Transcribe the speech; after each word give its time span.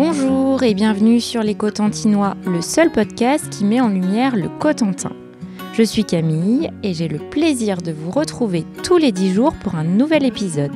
Bonjour 0.00 0.62
et 0.62 0.74
bienvenue 0.74 1.20
sur 1.20 1.42
Les 1.42 1.56
Cotentinois, 1.56 2.36
le 2.46 2.62
seul 2.62 2.92
podcast 2.92 3.50
qui 3.50 3.64
met 3.64 3.80
en 3.80 3.88
lumière 3.88 4.36
le 4.36 4.48
Cotentin. 4.48 5.10
Je 5.72 5.82
suis 5.82 6.04
Camille 6.04 6.70
et 6.84 6.94
j'ai 6.94 7.08
le 7.08 7.18
plaisir 7.18 7.78
de 7.78 7.90
vous 7.90 8.12
retrouver 8.12 8.64
tous 8.84 8.96
les 8.96 9.10
10 9.10 9.34
jours 9.34 9.54
pour 9.54 9.74
un 9.74 9.82
nouvel 9.82 10.24
épisode. 10.24 10.70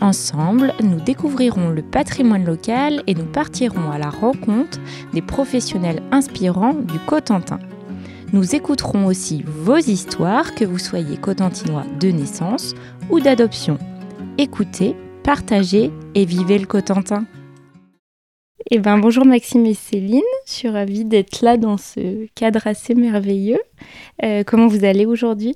Ensemble, 0.00 0.72
nous 0.82 0.98
découvrirons 0.98 1.68
le 1.68 1.82
patrimoine 1.82 2.46
local 2.46 3.02
et 3.06 3.14
nous 3.14 3.26
partirons 3.26 3.90
à 3.90 3.98
la 3.98 4.08
rencontre 4.08 4.80
des 5.12 5.20
professionnels 5.20 6.02
inspirants 6.10 6.72
du 6.72 6.98
Cotentin. 7.00 7.58
Nous 8.32 8.54
écouterons 8.54 9.04
aussi 9.04 9.44
vos 9.46 9.76
histoires, 9.76 10.54
que 10.54 10.64
vous 10.64 10.78
soyez 10.78 11.18
cotentinois 11.18 11.84
de 12.00 12.08
naissance 12.08 12.74
ou 13.10 13.20
d'adoption. 13.20 13.76
Écoutez, 14.38 14.96
partagez 15.22 15.90
et 16.14 16.24
vivez 16.24 16.58
le 16.58 16.64
Cotentin. 16.64 17.26
Eh 18.70 18.78
ben, 18.78 18.98
bonjour 18.98 19.26
Maxime 19.26 19.66
et 19.66 19.74
Céline, 19.74 20.22
je 20.46 20.52
suis 20.52 20.68
ravie 20.70 21.04
d'être 21.04 21.42
là 21.42 21.58
dans 21.58 21.76
ce 21.76 22.26
cadre 22.34 22.66
assez 22.66 22.94
merveilleux. 22.94 23.60
Euh, 24.22 24.42
comment 24.42 24.68
vous 24.68 24.86
allez 24.86 25.04
aujourd'hui? 25.04 25.54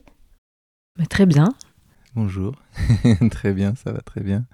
Bah, 0.99 1.07
Très 1.07 1.25
bien. 1.25 1.55
Bonjour, 2.15 2.55
très 3.31 3.55
bien, 3.55 3.75
ça 3.77 3.93
va 3.93 4.01
très 4.03 4.21
bien. 4.21 4.45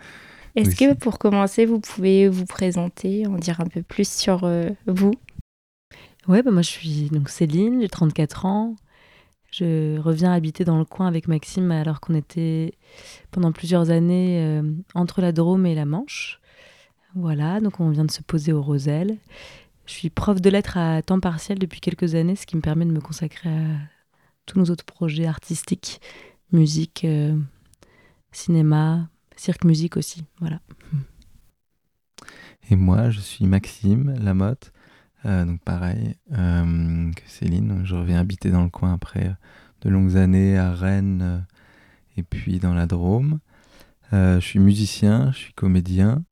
Est-ce 0.54 0.76
que 0.76 0.94
pour 0.94 1.18
commencer, 1.18 1.66
vous 1.66 1.80
pouvez 1.80 2.28
vous 2.28 2.46
présenter, 2.46 3.26
en 3.26 3.38
dire 3.38 3.60
un 3.60 3.66
peu 3.66 3.82
plus 3.82 4.08
sur 4.08 4.44
euh, 4.44 4.70
vous? 4.86 5.14
Ouais, 6.28 6.42
bah 6.42 6.52
moi 6.52 6.62
je 6.62 6.70
suis 6.70 7.08
donc 7.10 7.30
Céline, 7.30 7.80
j'ai 7.80 7.88
34 7.88 8.46
ans. 8.46 8.76
Je 9.50 9.98
reviens 9.98 10.32
habiter 10.32 10.64
dans 10.64 10.78
le 10.78 10.84
coin 10.84 11.08
avec 11.08 11.26
Maxime 11.26 11.72
alors 11.72 12.00
qu'on 12.00 12.14
était 12.14 12.74
pendant 13.32 13.50
plusieurs 13.50 13.90
années 13.90 14.38
euh, 14.40 14.62
entre 14.94 15.20
la 15.20 15.32
Drôme 15.32 15.66
et 15.66 15.74
la 15.74 15.86
Manche. 15.86 16.40
Voilà, 17.14 17.60
donc 17.60 17.78
on 17.78 17.90
vient 17.90 18.04
de 18.04 18.10
se 18.10 18.22
poser 18.22 18.52
au 18.52 18.60
Rosel. 18.60 19.18
Je 19.86 19.92
suis 19.92 20.10
prof 20.10 20.40
de 20.40 20.50
lettres 20.50 20.76
à 20.76 21.00
temps 21.00 21.20
partiel 21.20 21.58
depuis 21.58 21.80
quelques 21.80 22.16
années, 22.16 22.34
ce 22.34 22.44
qui 22.44 22.56
me 22.56 22.60
permet 22.60 22.84
de 22.86 22.90
me 22.90 23.00
consacrer 23.00 23.50
à 23.50 23.78
tous 24.46 24.58
nos 24.58 24.64
autres 24.66 24.84
projets 24.84 25.26
artistiques, 25.26 26.00
musique, 26.50 27.04
euh, 27.04 27.36
cinéma, 28.32 29.08
cirque 29.36 29.64
musique 29.64 29.96
aussi. 29.96 30.24
Voilà. 30.40 30.60
Et 32.70 32.74
moi, 32.74 33.10
je 33.10 33.20
suis 33.20 33.46
Maxime 33.46 34.14
Lamotte. 34.20 34.72
Euh, 35.24 35.44
donc 35.44 35.60
pareil 35.62 36.16
euh, 36.32 37.12
que 37.12 37.22
Céline, 37.30 37.82
je 37.84 37.94
reviens 37.94 38.18
habiter 38.18 38.50
dans 38.50 38.62
le 38.62 38.68
coin 38.68 38.92
après 38.92 39.34
de 39.82 39.88
longues 39.88 40.16
années 40.16 40.58
à 40.58 40.72
Rennes 40.74 41.46
et 42.16 42.22
puis 42.22 42.58
dans 42.58 42.74
la 42.74 42.86
Drôme. 42.86 43.38
je 44.12 44.40
suis 44.40 44.58
musicien, 44.58 45.30
je 45.32 45.38
suis 45.38 45.52
comédien 45.54 46.24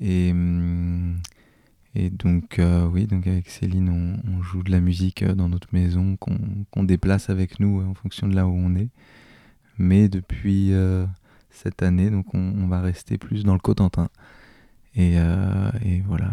et, 0.00 0.30
hum, 0.32 1.18
et 1.94 2.10
donc, 2.10 2.58
euh, 2.58 2.86
oui, 2.86 3.06
donc 3.06 3.26
avec 3.26 3.48
Céline, 3.48 3.88
on, 3.88 4.42
joue 4.42 4.62
de 4.62 4.70
la 4.70 4.80
musique 4.80 5.22
euh, 5.22 5.34
dans 5.34 5.48
notre 5.48 5.68
maison 5.72 6.16
qu'on 6.16 6.82
déplace 6.82 7.30
avec 7.30 7.60
nous 7.60 7.80
euh, 7.80 7.84
en 7.84 7.94
fonction 7.94 8.26
de 8.26 8.34
là 8.34 8.46
où 8.46 8.52
on 8.52 8.74
est. 8.74 8.88
Mais 9.78 10.08
depuis 10.08 10.72
cette 11.50 11.82
année, 11.82 12.08
donc 12.08 12.32
on, 12.32 12.68
va 12.68 12.80
rester 12.80 13.18
plus 13.18 13.42
dans 13.42 13.54
le 13.54 13.58
Cotentin. 13.58 14.08
Et, 14.94 15.14
et, 15.14 16.00
voilà. 16.06 16.30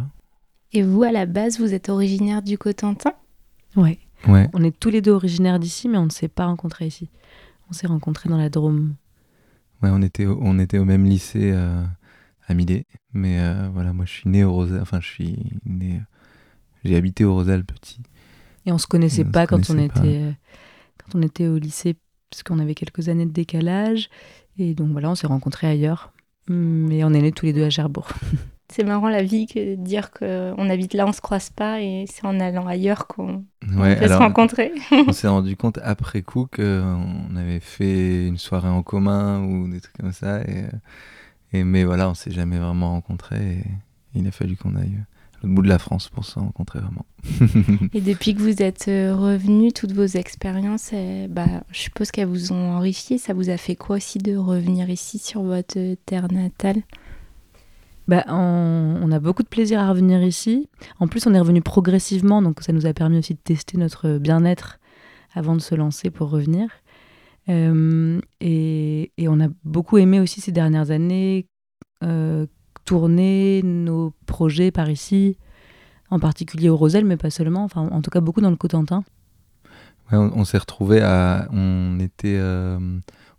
Et 0.73 0.83
vous, 0.83 1.01
à 1.01 1.11
la 1.11 1.25
base, 1.25 1.59
vous 1.59 1.73
êtes 1.73 1.89
originaire 1.89 2.43
du 2.43 2.59
Cotentin? 2.59 3.13
Ouais. 3.75 3.97
ouais. 4.27 4.47
On 4.53 4.63
est 4.63 4.79
tous 4.79 4.91
les 4.91 5.01
deux 5.01 5.09
originaires 5.09 5.57
d'ici, 5.57 5.89
mais 5.89 5.97
on 5.97 6.05
ne 6.05 6.11
s'est 6.11 6.27
pas 6.27 6.45
rencontrés 6.45 6.85
ici. 6.85 7.09
On 7.71 7.73
s'est 7.73 7.87
rencontrés 7.87 8.29
dans 8.29 8.37
la 8.37 8.49
Drôme. 8.51 8.93
Ouais, 9.81 9.89
on 9.91 10.03
était, 10.03 10.27
on 10.27 10.59
était 10.59 10.77
au 10.77 10.85
même 10.85 11.05
lycée 11.05 11.51
à 12.47 12.53
Millet. 12.53 12.85
Mais 13.13 13.39
euh, 13.39 13.69
voilà, 13.73 13.93
moi 13.93 14.05
je 14.05 14.11
suis 14.11 14.29
né 14.29 14.43
au 14.43 14.53
Rosal. 14.53 14.81
Enfin, 14.81 14.99
je 15.01 15.07
suis 15.07 15.37
né. 15.65 16.01
J'ai 16.83 16.95
habité 16.95 17.23
au 17.25 17.33
Rosal 17.33 17.63
petit. 17.63 18.01
Et 18.65 18.71
on 18.71 18.77
se 18.77 18.87
connaissait 18.87 19.25
pas 19.25 19.47
quand 19.47 19.69
on 19.69 19.77
était 19.77 20.21
euh, 20.21 20.31
quand 20.97 21.17
on 21.17 21.21
était 21.21 21.47
au 21.47 21.57
lycée 21.57 21.95
parce 22.29 22.43
qu'on 22.43 22.59
avait 22.59 22.75
quelques 22.75 23.09
années 23.09 23.25
de 23.25 23.31
décalage. 23.31 24.09
Et 24.57 24.73
donc 24.73 24.89
voilà, 24.91 25.09
on 25.09 25.15
s'est 25.15 25.27
rencontrés 25.27 25.67
ailleurs. 25.67 26.13
Mais 26.47 27.03
on 27.03 27.13
est 27.13 27.21
nés 27.21 27.31
tous 27.31 27.45
les 27.45 27.53
deux 27.53 27.63
à 27.63 27.69
Cherbourg. 27.69 28.07
C'est 28.71 28.85
marrant 28.85 29.09
la 29.09 29.21
vie 29.21 29.47
que 29.47 29.75
de 29.75 29.83
dire 29.83 30.11
qu'on 30.11 30.69
habite 30.69 30.93
là, 30.93 31.05
on 31.05 31.11
se 31.11 31.19
croise 31.19 31.49
pas 31.49 31.81
et 31.81 32.05
c'est 32.09 32.25
en 32.25 32.39
allant 32.39 32.67
ailleurs 32.67 33.05
qu'on 33.05 33.43
peut 33.59 34.07
se 34.07 34.13
rencontrer. 34.13 34.71
on 34.91 35.11
s'est 35.11 35.27
rendu 35.27 35.57
compte 35.57 35.77
après 35.83 36.21
coup 36.21 36.47
qu'on 36.49 37.35
avait 37.35 37.59
fait 37.59 38.27
une 38.27 38.37
soirée 38.37 38.69
en 38.69 38.81
commun 38.81 39.43
ou 39.43 39.67
des 39.67 39.81
trucs 39.81 39.97
comme 39.97 40.13
ça. 40.13 40.39
Et, 40.43 40.59
euh, 40.59 40.69
et, 41.53 41.63
mais 41.63 41.83
voilà, 41.83 42.09
on 42.09 42.13
s'est 42.13 42.31
jamais 42.31 42.57
vraiment 42.57 42.91
rencontrés. 42.91 43.63
Et 44.15 44.19
il 44.19 44.27
a 44.27 44.31
fallu 44.31 44.55
qu'on 44.55 44.75
aille 44.75 44.95
à 44.95 45.37
l'autre 45.43 45.55
bout 45.55 45.61
de 45.61 45.67
la 45.67 45.79
France 45.79 46.09
pour 46.09 46.25
se 46.25 46.39
rencontrer 46.39 46.79
vraiment. 46.79 47.05
et 47.93 48.01
depuis 48.01 48.35
que 48.35 48.41
vous 48.41 48.61
êtes 48.61 48.87
euh, 48.87 49.15
revenu, 49.15 49.71
toutes 49.71 49.91
vos 49.91 50.05
expériences, 50.05 50.91
bah, 51.29 51.63
je 51.71 51.79
suppose 51.79 52.11
qu'elles 52.11 52.27
vous 52.27 52.51
ont 52.51 52.71
enrichi. 52.71 53.19
Ça 53.19 53.33
vous 53.33 53.49
a 53.49 53.57
fait 53.57 53.75
quoi 53.75 53.97
aussi 53.97 54.19
de 54.19 54.35
revenir 54.35 54.89
ici 54.89 55.19
sur 55.19 55.43
votre 55.43 55.95
terre 56.05 56.31
natale? 56.31 56.81
Bah, 58.07 58.23
on, 58.27 58.99
on, 59.01 59.11
a 59.11 59.19
beaucoup 59.19 59.43
de 59.43 59.47
plaisir 59.47 59.79
à 59.79 59.89
revenir 59.89 60.21
ici. 60.23 60.67
En 60.99 61.07
plus, 61.07 61.27
on 61.27 61.33
est 61.33 61.39
revenu 61.39 61.61
progressivement, 61.61 62.41
donc 62.41 62.61
ça 62.61 62.73
nous 62.73 62.85
a 62.85 62.93
permis 62.93 63.19
aussi 63.19 63.35
de 63.35 63.39
tester 63.39 63.77
notre 63.77 64.17
bien-être 64.17 64.79
avant 65.33 65.55
de 65.55 65.61
se 65.61 65.75
lancer 65.75 66.09
pour 66.09 66.29
revenir. 66.29 66.67
Euh, 67.51 68.19
et, 68.39 69.11
on 69.27 69.39
a 69.39 69.47
beaucoup 69.63 69.97
aimé 69.97 70.19
aussi 70.19 70.41
ces 70.41 70.51
dernières 70.51 70.91
années 70.91 71.47
euh, 72.03 72.45
tourner 72.85 73.61
nos 73.63 74.13
projets 74.25 74.71
par 74.71 74.89
ici, 74.89 75.37
en 76.09 76.19
particulier 76.19 76.69
au 76.69 76.77
Rosel, 76.77 77.05
mais 77.05 77.17
pas 77.17 77.29
seulement, 77.29 77.63
enfin 77.63 77.87
en 77.91 78.01
tout 78.01 78.09
cas 78.09 78.21
beaucoup 78.21 78.41
dans 78.41 78.49
le 78.49 78.55
Cotentin. 78.55 79.03
on, 80.11 80.43
s'est 80.43 80.57
retrouvé 80.57 81.01
à. 81.01 81.47
On 81.51 81.99
était. 81.99 82.37
Euh, 82.37 82.79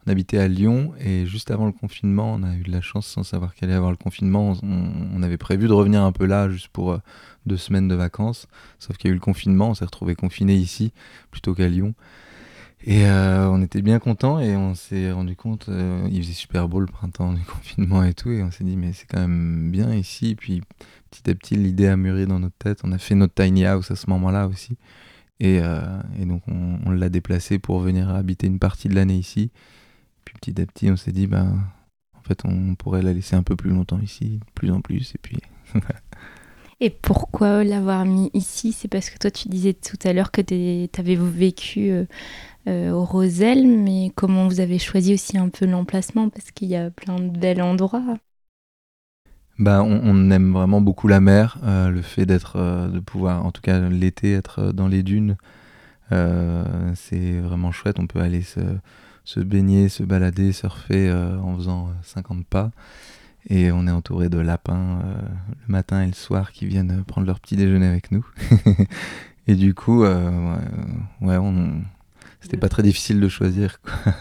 on 0.04 0.10
habitait 0.10 0.38
à 0.38 0.48
Lyon 0.48 0.94
et 0.98 1.26
juste 1.26 1.52
avant 1.52 1.66
le 1.66 1.70
confinement, 1.70 2.34
on 2.34 2.42
a 2.42 2.56
eu 2.56 2.64
de 2.64 2.72
la 2.72 2.80
chance 2.80 3.06
sans 3.06 3.22
savoir 3.22 3.54
qu'il 3.54 3.66
allait 3.66 3.74
y 3.74 3.76
avoir 3.76 3.92
le 3.92 3.96
confinement. 3.96 4.56
On, 4.64 5.22
avait 5.22 5.36
prévu 5.36 5.68
de 5.68 5.72
revenir 5.72 6.02
un 6.02 6.10
peu 6.10 6.26
là 6.26 6.48
juste 6.48 6.66
pour 6.66 6.98
deux 7.46 7.56
semaines 7.56 7.86
de 7.86 7.94
vacances. 7.94 8.48
Sauf 8.80 8.96
qu'il 8.96 9.08
y 9.08 9.12
a 9.12 9.12
eu 9.12 9.14
le 9.14 9.20
confinement, 9.20 9.68
on 9.68 9.74
s'est 9.74 9.84
retrouvé 9.84 10.16
confiné 10.16 10.56
ici 10.56 10.92
plutôt 11.30 11.54
qu'à 11.54 11.68
Lyon. 11.68 11.94
Et 12.84 13.06
euh, 13.06 13.48
on 13.48 13.62
était 13.62 13.80
bien 13.80 14.00
contents 14.00 14.40
et 14.40 14.56
on 14.56 14.74
s'est 14.74 15.12
rendu 15.12 15.36
compte, 15.36 15.68
euh, 15.68 16.08
il 16.10 16.20
faisait 16.22 16.32
super 16.32 16.68
beau 16.68 16.80
le 16.80 16.86
printemps 16.86 17.32
du 17.32 17.40
confinement 17.44 18.02
et 18.02 18.12
tout, 18.12 18.30
et 18.30 18.42
on 18.42 18.50
s'est 18.50 18.64
dit 18.64 18.76
mais 18.76 18.92
c'est 18.92 19.06
quand 19.06 19.20
même 19.20 19.70
bien 19.70 19.94
ici. 19.94 20.34
Puis 20.34 20.62
petit 21.10 21.30
à 21.30 21.34
petit 21.34 21.54
l'idée 21.54 21.86
a 21.86 21.96
mûri 21.96 22.26
dans 22.26 22.40
notre 22.40 22.56
tête. 22.56 22.80
On 22.84 22.92
a 22.92 22.98
fait 22.98 23.14
notre 23.14 23.34
tiny 23.34 23.64
house 23.64 23.90
à 23.90 23.96
ce 23.96 24.10
moment-là 24.10 24.48
aussi. 24.48 24.76
Et, 25.38 25.60
euh, 25.62 26.00
et 26.20 26.24
donc 26.24 26.42
on, 26.48 26.90
l'a 26.90 27.08
déplacé 27.08 27.58
pour 27.58 27.80
venir 27.80 28.10
habiter 28.10 28.46
une 28.46 28.58
partie 28.58 28.88
de 28.88 28.94
l'année 28.94 29.16
ici. 29.16 29.50
Puis 30.24 30.34
petit 30.40 30.60
à 30.60 30.66
petit 30.66 30.90
on 30.90 30.96
s'est 30.96 31.12
dit 31.12 31.26
ben 31.28 31.64
en 32.18 32.22
fait 32.22 32.40
on 32.44 32.74
pourrait 32.74 33.02
la 33.02 33.12
laisser 33.12 33.36
un 33.36 33.42
peu 33.44 33.54
plus 33.56 33.70
longtemps 33.70 34.00
ici, 34.00 34.38
de 34.38 34.52
plus 34.54 34.72
en 34.72 34.80
plus. 34.80 35.14
Et 35.14 35.18
puis 35.22 35.38
Et 36.84 36.90
pourquoi 36.90 37.62
l'avoir 37.62 38.04
mis 38.04 38.28
ici? 38.34 38.72
C'est 38.72 38.88
parce 38.88 39.08
que 39.08 39.16
toi, 39.16 39.30
tu 39.30 39.48
disais 39.48 39.72
tout 39.72 39.96
à 40.02 40.12
l'heure 40.12 40.32
que 40.32 40.40
tu 40.40 41.00
avais 41.00 41.14
vécu 41.14 41.92
euh, 42.66 42.90
au 42.90 43.04
Rosel, 43.04 43.68
mais 43.68 44.10
comment 44.16 44.48
vous 44.48 44.58
avez 44.58 44.80
choisi 44.80 45.14
aussi 45.14 45.38
un 45.38 45.48
peu 45.48 45.64
l'emplacement? 45.64 46.28
Parce 46.28 46.50
qu'il 46.50 46.66
y 46.66 46.74
a 46.74 46.90
plein 46.90 47.20
de 47.20 47.28
bels 47.28 47.62
endroits. 47.62 48.18
Bah, 49.60 49.84
on, 49.84 50.30
aime 50.32 50.52
vraiment 50.52 50.80
beaucoup 50.80 51.06
la 51.06 51.20
mer, 51.20 51.58
euh, 51.62 51.88
le 51.88 52.02
fait 52.02 52.26
d'être, 52.26 52.56
euh, 52.56 52.88
de 52.88 52.98
pouvoir, 52.98 53.46
en 53.46 53.52
tout 53.52 53.62
cas 53.62 53.78
l'été, 53.88 54.32
être 54.32 54.72
dans 54.72 54.88
les 54.88 55.04
dunes, 55.04 55.36
c'est 56.10 57.38
vraiment 57.38 57.70
chouette. 57.70 58.00
On 58.00 58.08
peut 58.08 58.18
aller 58.18 58.42
se, 58.42 58.58
se 59.22 59.38
baigner, 59.38 59.88
se 59.88 60.02
balader, 60.02 60.50
surfer 60.50 61.12
en 61.12 61.54
faisant 61.54 61.90
50 62.02 62.44
pas. 62.44 62.72
Et 63.48 63.72
on 63.72 63.86
est 63.86 63.90
entouré 63.90 64.28
de 64.28 64.38
lapins 64.38 65.00
le 65.66 65.72
matin 65.72 66.02
et 66.02 66.06
le 66.06 66.12
soir 66.12 66.52
qui 66.52 66.66
viennent 66.66 67.02
prendre 67.04 67.26
leur 67.26 67.40
petit 67.40 67.56
déjeuner 67.56 67.86
avec 67.86 68.12
nous. 68.12 68.24
et 69.46 69.56
du 69.56 69.74
coup, 69.74 70.02
ouais, 70.02 71.36
on, 71.36 71.82
c'était 72.42 72.56
pas 72.56 72.68
très 72.68 72.82
difficile 72.82 73.20
de 73.20 73.28
choisir. 73.28 73.80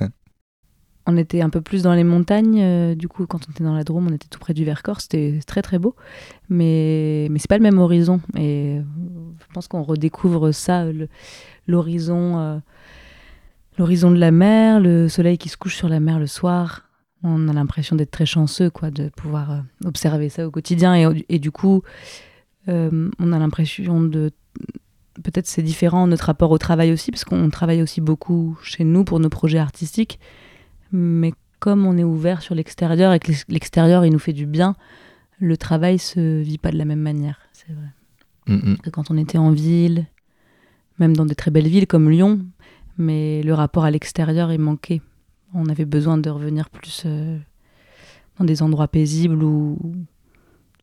On 1.07 1.17
était 1.17 1.41
un 1.41 1.49
peu 1.49 1.61
plus 1.61 1.81
dans 1.81 1.95
les 1.95 2.03
montagnes, 2.03 2.61
euh, 2.61 2.93
du 2.93 3.07
coup, 3.07 3.25
quand 3.25 3.39
on 3.47 3.51
était 3.51 3.63
dans 3.63 3.73
la 3.73 3.83
Drôme, 3.83 4.07
on 4.07 4.13
était 4.13 4.27
tout 4.29 4.39
près 4.39 4.53
du 4.53 4.63
Vercors, 4.63 5.01
c'était 5.01 5.39
très 5.47 5.63
très 5.63 5.79
beau, 5.79 5.95
mais, 6.47 7.27
mais 7.31 7.39
c'est 7.39 7.47
pas 7.47 7.57
le 7.57 7.63
même 7.63 7.79
horizon. 7.79 8.21
Et 8.37 8.79
je 9.39 9.53
pense 9.53 9.67
qu'on 9.67 9.81
redécouvre 9.81 10.51
ça, 10.51 10.85
l'horizon 11.67 12.37
euh, 12.37 12.59
l'horizon 13.79 14.11
de 14.11 14.17
la 14.17 14.29
mer, 14.29 14.79
le 14.79 15.09
soleil 15.09 15.39
qui 15.39 15.49
se 15.49 15.57
couche 15.57 15.75
sur 15.75 15.89
la 15.89 15.99
mer 15.99 16.19
le 16.19 16.27
soir. 16.27 16.87
On 17.23 17.47
a 17.47 17.53
l'impression 17.53 17.95
d'être 17.95 18.11
très 18.11 18.25
chanceux, 18.25 18.69
quoi, 18.69 18.89
de 18.89 19.09
pouvoir 19.09 19.51
euh, 19.51 19.59
observer 19.85 20.29
ça 20.29 20.47
au 20.47 20.51
quotidien. 20.51 20.95
Et, 20.95 21.25
et 21.29 21.39
du 21.39 21.51
coup, 21.51 21.83
on 22.67 23.33
a 23.33 23.39
l'impression 23.39 24.01
de 24.01 24.31
peut-être 25.23 25.47
c'est 25.47 25.61
différent 25.61 26.07
notre 26.07 26.25
rapport 26.25 26.51
au 26.51 26.57
travail 26.57 26.91
aussi, 26.91 27.11
parce 27.11 27.23
qu'on 27.23 27.49
travaille 27.49 27.81
aussi 27.81 28.01
beaucoup 28.01 28.57
chez 28.63 28.83
nous 28.83 29.03
pour 29.03 29.19
nos 29.19 29.29
projets 29.29 29.59
artistiques. 29.59 30.19
Mais 30.91 31.33
comme 31.59 31.85
on 31.85 31.97
est 31.97 32.03
ouvert 32.03 32.41
sur 32.41 32.55
l'extérieur 32.55 33.13
et 33.13 33.19
que 33.19 33.31
l'extérieur 33.49 34.05
il 34.05 34.11
nous 34.11 34.19
fait 34.19 34.33
du 34.33 34.45
bien, 34.45 34.75
le 35.39 35.57
travail 35.57 35.99
se 35.99 36.41
vit 36.41 36.57
pas 36.57 36.71
de 36.71 36.77
la 36.77 36.85
même 36.85 36.99
manière. 36.99 37.39
c'est 37.53 37.73
vrai. 37.73 37.87
Mm, 38.47 38.71
mm. 38.71 38.77
Que 38.77 38.89
quand 38.89 39.11
on 39.11 39.17
était 39.17 39.37
en 39.37 39.51
ville, 39.51 40.05
même 40.99 41.15
dans 41.15 41.25
des 41.25 41.35
très 41.35 41.51
belles 41.51 41.67
villes 41.67 41.87
comme 41.87 42.09
Lyon, 42.09 42.39
mais 42.97 43.41
le 43.43 43.53
rapport 43.53 43.85
à 43.85 43.91
l'extérieur, 43.91 44.51
il 44.51 44.59
manquait. 44.59 45.01
On 45.53 45.67
avait 45.67 45.85
besoin 45.85 46.17
de 46.17 46.29
revenir 46.29 46.69
plus 46.69 47.03
euh, 47.05 47.37
dans 48.39 48.45
des 48.45 48.61
endroits 48.61 48.87
paisibles 48.87 49.43
où, 49.43 49.77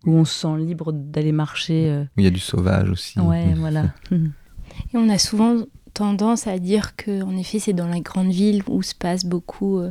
où 0.04 0.12
on 0.12 0.24
se 0.24 0.40
sent 0.40 0.58
libre 0.58 0.92
d'aller 0.92 1.32
marcher. 1.32 1.90
euh. 1.90 2.04
Il 2.16 2.24
y 2.24 2.26
a 2.26 2.30
du 2.30 2.40
sauvage 2.40 2.90
aussi. 2.90 3.18
Ouais, 3.20 3.54
voilà. 3.54 3.94
Et 4.10 4.96
on 4.96 5.08
a 5.08 5.18
souvent 5.18 5.56
tendance 5.94 6.46
à 6.46 6.58
dire 6.58 6.94
que, 6.94 7.22
en 7.22 7.36
effet, 7.36 7.58
c'est 7.58 7.72
dans 7.72 7.88
la 7.88 8.00
grande 8.00 8.30
ville 8.30 8.62
où 8.68 8.82
se 8.82 8.94
passe 8.94 9.24
beaucoup 9.24 9.78
euh, 9.78 9.90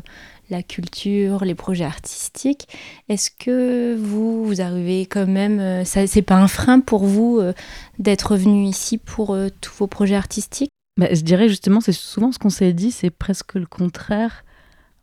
la 0.49 0.63
culture, 0.63 1.43
les 1.43 1.55
projets 1.55 1.83
artistiques. 1.83 2.67
Est-ce 3.09 3.29
que 3.31 3.95
vous, 3.95 4.45
vous 4.45 4.61
arrivez 4.61 5.05
quand 5.05 5.27
même, 5.27 5.59
euh, 5.59 5.83
ça, 5.83 6.07
c'est 6.07 6.21
pas 6.21 6.37
un 6.37 6.47
frein 6.47 6.79
pour 6.79 7.05
vous 7.05 7.39
euh, 7.39 7.53
d'être 7.99 8.37
venu 8.37 8.65
ici 8.65 8.97
pour 8.97 9.33
euh, 9.33 9.49
tous 9.59 9.73
vos 9.75 9.87
projets 9.87 10.15
artistiques? 10.15 10.69
Bah, 10.97 11.07
je 11.13 11.21
dirais 11.21 11.49
justement, 11.49 11.81
c'est 11.81 11.91
souvent 11.91 12.31
ce 12.31 12.39
qu'on 12.39 12.49
s'est 12.49 12.73
dit, 12.73 12.91
c'est 12.91 13.09
presque 13.09 13.55
le 13.55 13.65
contraire. 13.65 14.45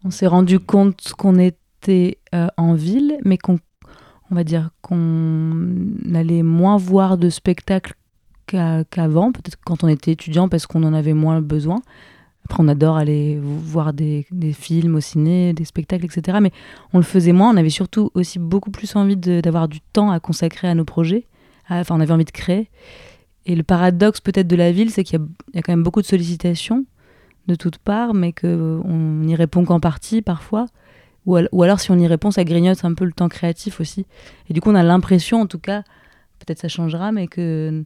On 0.05 0.11
s'est 0.11 0.27
rendu 0.27 0.59
compte 0.61 1.13
qu'on 1.17 1.39
était 1.39 2.19
euh, 2.35 2.49
en 2.57 2.75
ville, 2.75 3.17
mais 3.25 3.39
qu'on, 3.39 3.59
on 4.31 4.35
va 4.35 4.45
dire, 4.45 4.71
qu'on 4.83 5.67
allait 6.15 6.43
moins 6.43 6.77
voir 6.77 7.17
de 7.17 7.31
spectacles 7.31 7.95
qu'a- 8.47 8.85
qu'avant, 8.85 9.33
peut-être 9.33 9.57
quand 9.65 9.83
on 9.83 9.89
était 9.89 10.13
étudiant 10.13 10.49
parce 10.49 10.67
qu'on 10.67 10.83
en 10.85 10.93
avait 10.93 11.15
moins 11.15 11.41
besoin. 11.41 11.81
Après, 12.45 12.63
on 12.63 12.69
adore 12.69 12.97
aller 12.99 13.39
vo- 13.39 13.57
voir 13.57 13.95
des, 13.95 14.27
films 14.53 14.97
au 14.97 15.01
ciné, 15.01 15.55
des 15.55 15.65
spectacles, 15.65 16.05
etc. 16.05 16.39
Mais 16.43 16.53
on 16.93 16.99
le 16.99 17.05
faisait 17.05 17.33
moins. 17.33 17.55
On 17.55 17.57
avait 17.57 17.71
surtout 17.71 18.11
aussi 18.13 18.39
beaucoup 18.39 18.71
plus 18.71 18.95
envie 18.97 19.17
d'avoir 19.17 19.69
du 19.69 19.81
temps 19.81 20.11
à 20.11 20.21
consacrer 20.21 20.69
à 20.69 20.75
nos 20.75 20.85
projets. 20.85 21.27
Enfin, 21.71 21.97
on 21.97 22.01
avait 22.01 22.13
envie 22.13 22.27
de 22.27 22.31
créer. 22.31 22.69
Et 23.47 23.57
le 23.57 23.63
paradoxe 23.63 24.21
peut-être 24.21 24.47
de 24.47 24.57
la 24.57 24.73
ville, 24.73 24.91
c'est 24.91 25.05
qu'il 25.05 25.19
y 25.55 25.59
a 25.59 25.63
quand 25.63 25.73
même 25.73 25.83
beaucoup 25.83 26.03
de 26.03 26.07
sollicitations 26.07 26.85
de 27.47 27.55
toutes 27.55 27.79
parts, 27.79 28.15
mais 28.15 28.33
qu'on 28.33 28.83
n'y 28.87 29.35
répond 29.37 29.65
qu'en 29.65 29.81
partie 29.81 30.23
parfois. 30.23 30.67
Ou, 31.27 31.37
al- 31.37 31.49
ou 31.53 31.63
alors 31.63 31.81
si 31.81 31.91
on 31.91 31.99
y 31.99 32.07
répond, 32.07 32.31
ça 32.31 32.45
grignote 32.45 32.85
un 32.85 32.95
peu 32.95 33.05
le 33.05 33.13
temps 33.13 33.29
créatif 33.29 33.81
aussi. 33.81 34.07
Et 34.49 34.53
du 34.55 34.61
coup, 34.61 34.71
on 34.71 34.75
a 34.75 34.83
l'impression, 34.83 35.41
en 35.41 35.47
tout 35.47 35.59
cas, 35.59 35.83
peut-être 36.39 36.59
ça 36.61 36.69
changera, 36.69 37.13
mais 37.13 37.27
que 37.27 37.85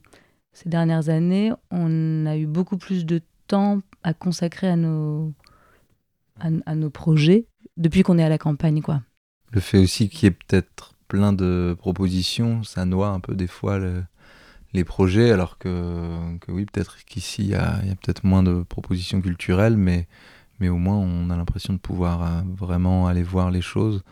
ces 0.51 0.67
dernières 0.69 1.09
années, 1.09 1.51
on 1.71 2.25
a 2.25 2.35
eu 2.37 2.45
beaucoup 2.47 2.77
plus 2.77 3.05
de 3.05 3.21
temps 3.47 3.79
à 4.03 4.13
consacrer 4.13 4.67
à 4.67 4.75
nos, 4.75 5.33
à, 6.39 6.47
à 6.65 6.75
nos 6.75 6.89
projets 6.89 7.45
depuis 7.77 8.03
qu'on 8.03 8.17
est 8.17 8.23
à 8.23 8.29
la 8.29 8.37
campagne, 8.37 8.81
quoi. 8.81 9.01
Le 9.51 9.61
fait 9.61 9.77
aussi 9.79 10.09
qu'il 10.09 10.25
y 10.25 10.27
ait 10.27 10.31
peut-être 10.47 10.93
plein 11.07 11.33
de 11.33 11.75
propositions, 11.79 12.63
ça 12.63 12.85
noie 12.85 13.07
un 13.07 13.19
peu 13.19 13.35
des 13.35 13.47
fois 13.47 13.79
le- 13.79 14.03
les 14.73 14.83
projets, 14.83 15.31
alors 15.31 15.57
que, 15.57 16.17
oui, 16.47 16.65
peut-être 16.65 16.97
qu'ici, 17.05 17.43
il 17.43 17.49
y 17.49 17.55
a, 17.55 17.79
peut-être 18.01 18.23
moins 18.23 18.43
de 18.43 18.63
propositions 18.63 19.21
culturelles, 19.21 19.77
mais, 19.77 20.07
au 20.61 20.75
moins 20.77 20.97
on 20.97 21.29
a 21.29 21.37
l'impression 21.37 21.73
de 21.73 21.79
pouvoir 21.79 22.21
euh, 22.21 22.41
vraiment 22.55 23.07
aller 23.07 23.23
voir 23.23 23.49
les 23.49 23.61
choses. 23.61 24.03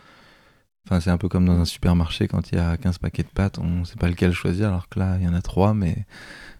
Enfin, 0.85 1.01
c'est 1.01 1.09
un 1.09 1.17
peu 1.17 1.27
comme 1.27 1.45
dans 1.45 1.59
un 1.59 1.65
supermarché, 1.65 2.27
quand 2.27 2.51
il 2.51 2.57
y 2.57 2.61
a 2.61 2.77
15 2.77 2.99
paquets 2.99 3.23
de 3.23 3.27
pâtes, 3.27 3.59
on 3.59 3.79
ne 3.79 3.83
sait 3.83 3.97
pas 3.97 4.07
lequel 4.07 4.31
choisir, 4.31 4.69
alors 4.69 4.87
que 4.87 4.99
là, 4.99 5.17
il 5.19 5.25
y 5.25 5.27
en 5.27 5.33
a 5.33 5.41
trois, 5.41 5.73
mais 5.73 6.05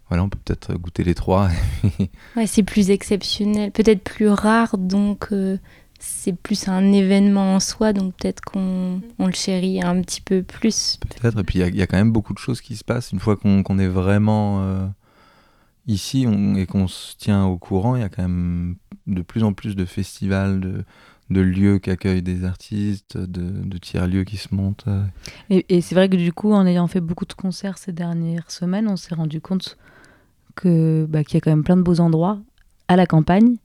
voilà, 0.08 0.22
on 0.24 0.28
peut 0.28 0.38
peut-être 0.44 0.74
goûter 0.74 1.04
les 1.04 1.14
trois. 1.14 1.48
Ouais, 2.36 2.46
c'est 2.46 2.62
plus 2.62 2.90
exceptionnel, 2.90 3.72
peut-être 3.72 4.04
plus 4.04 4.28
rare, 4.28 4.76
donc 4.78 5.28
euh, 5.32 5.58
c'est 5.98 6.36
plus 6.36 6.68
un 6.68 6.92
événement 6.92 7.54
en 7.56 7.60
soi, 7.60 7.92
donc 7.92 8.14
peut-être 8.14 8.40
qu'on 8.42 9.00
on 9.18 9.26
le 9.26 9.32
chérit 9.32 9.82
un 9.82 10.00
petit 10.02 10.20
peu 10.20 10.42
plus. 10.42 10.98
Peut-être, 11.00 11.38
et 11.38 11.44
puis 11.44 11.58
il 11.58 11.62
y 11.62 11.64
a- 11.64 11.68
il 11.68 11.76
y, 11.76 11.82
a 11.82 11.86
quand 11.86 11.96
même 11.96 12.12
beaucoup 12.12 12.34
de 12.34 12.38
choses 12.38 12.60
qui 12.60 12.76
se 12.76 12.84
passent. 12.84 13.12
Une 13.12 13.18
fois 13.20 13.36
qu'on 13.36 13.78
est 13.78 13.88
vraiment 13.88 14.62
euh, 14.62 14.86
ici 15.86 16.26
on- 16.28 16.54
et 16.56 16.66
qu'on 16.66 16.86
se 16.88 17.16
tient 17.16 17.44
au 17.46 17.58
courant, 17.58 17.96
il 17.96 18.00
y 18.00 18.04
a 18.04 18.08
quand 18.08 18.22
même 18.22 18.76
de 19.06 19.22
plus 19.22 19.42
en 19.42 19.52
plus 19.52 19.74
de 19.74 19.84
festivals, 19.84 20.60
de, 20.60 20.84
de 21.30 21.40
lieux 21.40 21.78
qui 21.78 21.90
accueillent 21.90 22.22
des 22.22 22.44
artistes, 22.44 23.16
de, 23.16 23.50
de 23.66 23.78
tiers-lieux 23.78 24.24
qui 24.24 24.36
se 24.36 24.54
montent. 24.54 24.84
euh. 24.88 25.02
Et, 25.50 25.64
et 25.76 25.80
c'est 25.80 25.94
vrai 25.94 26.08
que 26.08 26.16
du 26.16 26.32
coup, 26.32 26.52
en 26.52 26.66
ayant 26.66 26.86
fait 26.86 27.00
beaucoup 27.00 27.26
de 27.26 27.32
concerts 27.34 27.78
ces 27.78 27.92
dernières 27.92 28.50
semaines, 28.50 28.88
on 28.88 28.96
s'est 28.96 29.14
rendu 29.14 29.40
compte 29.40 29.76
que 30.54 31.06
bah, 31.08 31.24
qu'il 31.24 31.34
y 31.34 31.38
a 31.38 31.40
quand 31.40 31.50
même 31.50 31.64
plein 31.64 31.76
de 31.76 31.82
beaux 31.82 32.00
endroits 32.00 32.38
à 32.88 32.96
la 32.96 33.06
campagne 33.06 33.56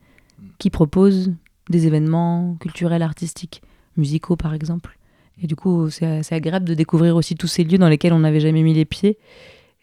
qui 0.60 0.70
proposent 0.70 1.32
des 1.70 1.88
événements 1.88 2.56
culturels, 2.60 3.02
artistiques, 3.02 3.62
musicaux 3.98 4.36
par 4.36 4.54
exemple. 4.54 4.98
Et 5.42 5.48
du 5.48 5.56
coup, 5.56 5.90
c'est 5.90 6.32
agréable 6.32 6.66
de 6.66 6.74
découvrir 6.74 7.16
aussi 7.16 7.36
tous 7.36 7.48
ces 7.48 7.64
lieux 7.64 7.78
dans 7.78 7.90
lesquels 7.90 8.14
on 8.14 8.20
n'avait 8.20 8.40
jamais 8.40 8.62
mis 8.64 8.74
les 8.74 8.86
pieds 8.86 9.18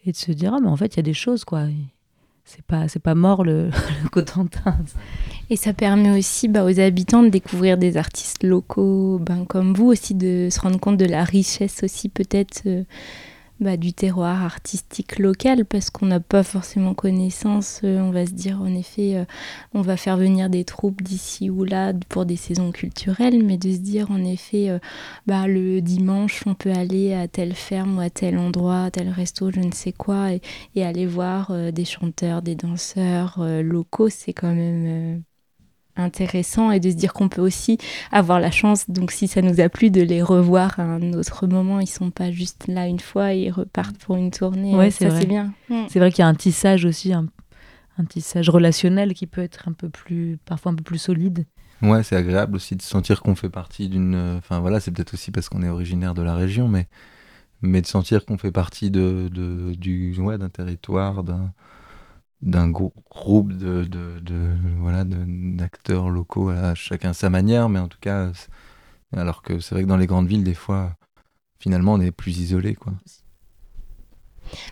et 0.05 0.11
de 0.11 0.17
se 0.17 0.31
dire 0.31 0.53
ah 0.55 0.59
mais 0.61 0.69
en 0.69 0.77
fait 0.77 0.95
il 0.95 0.97
y 0.97 0.99
a 0.99 1.03
des 1.03 1.13
choses 1.13 1.43
quoi. 1.43 1.65
C'est 2.43 2.63
pas 2.63 2.87
c'est 2.87 2.99
pas 2.99 3.15
mort 3.15 3.43
le, 3.43 3.69
le 4.03 4.09
Cotentin. 4.09 4.77
Et 5.49 5.55
ça 5.55 5.73
permet 5.73 6.17
aussi 6.17 6.47
bah, 6.47 6.63
aux 6.63 6.79
habitants 6.79 7.23
de 7.23 7.29
découvrir 7.29 7.77
des 7.77 7.97
artistes 7.97 8.43
locaux 8.43 9.19
ben, 9.19 9.45
comme 9.45 9.73
vous, 9.73 9.87
aussi 9.87 10.15
de 10.15 10.47
se 10.49 10.59
rendre 10.59 10.79
compte 10.79 10.97
de 10.97 11.05
la 11.05 11.23
richesse 11.23 11.81
aussi 11.83 12.09
peut-être 12.09 12.63
euh, 12.65 12.83
bah, 13.61 13.77
du 13.77 13.93
terroir 13.93 14.43
artistique 14.43 15.19
local, 15.19 15.65
parce 15.65 15.91
qu'on 15.91 16.07
n'a 16.07 16.19
pas 16.19 16.41
forcément 16.41 16.95
connaissance. 16.95 17.81
euh, 17.83 17.99
on 17.99 18.09
va 18.09 18.25
se 18.25 18.31
dire, 18.31 18.59
en 18.59 18.73
effet, 18.73 19.17
euh, 19.17 19.25
on 19.73 19.81
va 19.81 19.97
faire 19.97 20.17
venir 20.17 20.49
des 20.49 20.65
troupes 20.65 21.01
d'ici 21.03 21.49
ou 21.51 21.63
là 21.63 21.93
pour 22.09 22.25
des 22.25 22.35
saisons 22.37 22.71
culturelles, 22.71 23.43
mais 23.43 23.57
de 23.57 23.71
se 23.71 23.77
dire, 23.77 24.09
en 24.09 24.23
effet, 24.23 24.69
euh, 24.69 24.79
bah, 25.27 25.47
le 25.47 25.79
dimanche, 25.81 26.41
on 26.47 26.55
peut 26.55 26.71
aller 26.71 27.13
à 27.13 27.27
telle 27.27 27.53
ferme 27.53 27.99
ou 27.99 28.01
à 28.01 28.09
tel 28.09 28.37
endroit, 28.39 28.85
à 28.85 28.91
tel 28.91 29.09
resto, 29.09 29.51
je 29.51 29.59
ne 29.59 29.71
sais 29.71 29.93
quoi, 29.93 30.31
et, 30.33 30.83
aller 30.83 31.05
voir 31.05 31.53
des 31.71 31.85
chanteurs, 31.85 32.41
des 32.41 32.55
danseurs 32.55 33.39
locaux, 33.61 34.09
c'est 34.09 34.33
quand 34.33 34.53
même 34.55 35.21
intéressant 35.95 36.71
et 36.71 36.79
de 36.79 36.89
se 36.89 36.95
dire 36.95 37.13
qu'on 37.13 37.29
peut 37.29 37.41
aussi 37.41 37.77
avoir 38.11 38.39
la 38.39 38.51
chance, 38.51 38.89
donc 38.89 39.11
si 39.11 39.27
ça 39.27 39.41
nous 39.41 39.59
a 39.59 39.69
plu, 39.69 39.89
de 39.91 40.01
les 40.01 40.21
revoir 40.21 40.79
à 40.79 40.83
un 40.83 41.13
autre 41.13 41.47
moment. 41.47 41.79
Ils 41.79 41.87
sont 41.87 42.11
pas 42.11 42.31
juste 42.31 42.65
là 42.67 42.87
une 42.87 42.99
fois 42.99 43.33
et 43.33 43.39
ils 43.43 43.51
repartent 43.51 43.97
pour 43.97 44.15
une 44.15 44.31
tournée. 44.31 44.75
Ouais, 44.75 44.87
Euh, 44.87 44.91
c'est 44.91 45.07
vrai. 45.09 45.21
c'est 45.21 45.25
bien. 45.27 45.53
Mm. 45.69 45.83
C'est 45.89 45.99
vrai 45.99 46.11
qu'il 46.11 46.19
y 46.19 46.25
a 46.25 46.27
un 46.27 46.35
tissage 46.35 46.85
aussi, 46.85 47.13
un, 47.13 47.27
un 47.97 48.05
tissage 48.05 48.49
relationnel 48.49 49.13
qui 49.13 49.27
peut 49.27 49.41
être 49.41 49.67
un 49.67 49.73
peu 49.73 49.89
plus, 49.89 50.37
parfois 50.45 50.71
un 50.71 50.75
peu 50.75 50.83
plus 50.83 50.97
solide. 50.99 51.45
Ouais, 51.81 52.03
c'est 52.03 52.15
agréable 52.15 52.55
aussi 52.55 52.75
de 52.75 52.81
sentir 52.83 53.21
qu'on 53.21 53.35
fait 53.35 53.49
partie 53.49 53.89
d'une. 53.89 54.13
euh, 54.15 54.37
Enfin 54.37 54.59
voilà, 54.59 54.79
c'est 54.79 54.91
peut-être 54.91 55.13
aussi 55.15 55.31
parce 55.31 55.49
qu'on 55.49 55.63
est 55.63 55.69
originaire 55.69 56.13
de 56.13 56.21
la 56.21 56.35
région, 56.35 56.67
mais, 56.67 56.87
mais 57.63 57.81
de 57.81 57.87
sentir 57.87 58.25
qu'on 58.25 58.37
fait 58.37 58.51
partie 58.51 58.91
de, 58.91 59.29
de- 59.31 59.73
du, 59.75 60.15
ouais, 60.19 60.37
d'un 60.37 60.49
territoire, 60.49 61.23
d'un 61.23 61.51
d'un 62.41 62.69
groupe 62.69 63.53
de, 63.53 63.83
de, 63.83 64.49
voilà 64.79 65.03
d'acteurs 65.05 66.09
locaux 66.09 66.49
à 66.49 66.73
chacun 66.75 67.13
sa 67.13 67.29
manière 67.29 67.69
mais 67.69 67.79
en 67.79 67.87
tout 67.87 67.99
cas 68.01 68.31
alors 69.15 69.43
que 69.43 69.59
c'est 69.59 69.75
vrai 69.75 69.83
que 69.83 69.89
dans 69.89 69.97
les 69.97 70.07
grandes 70.07 70.27
villes 70.27 70.43
des 70.43 70.55
fois 70.55 70.95
finalement 71.59 71.93
on 71.93 72.01
est 72.01 72.11
plus 72.11 72.39
isolé 72.39 72.75
quoi 72.75 72.93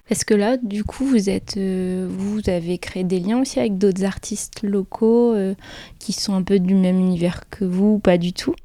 Parce 0.07 0.23
que 0.23 0.33
là, 0.33 0.57
du 0.57 0.83
coup, 0.83 1.05
vous 1.05 1.29
êtes, 1.29 1.57
euh, 1.57 2.07
vous 2.09 2.41
avez 2.47 2.77
créé 2.77 3.03
des 3.03 3.19
liens 3.19 3.39
aussi 3.39 3.59
avec 3.59 3.77
d'autres 3.77 4.03
artistes 4.03 4.61
locaux 4.63 5.33
euh, 5.33 5.55
qui 5.99 6.13
sont 6.13 6.33
un 6.33 6.43
peu 6.43 6.59
du 6.59 6.75
même 6.75 6.99
univers 6.99 7.49
que 7.49 7.65
vous, 7.65 7.93
ou 7.93 7.99
pas 7.99 8.17
du 8.17 8.33
tout? 8.33 8.55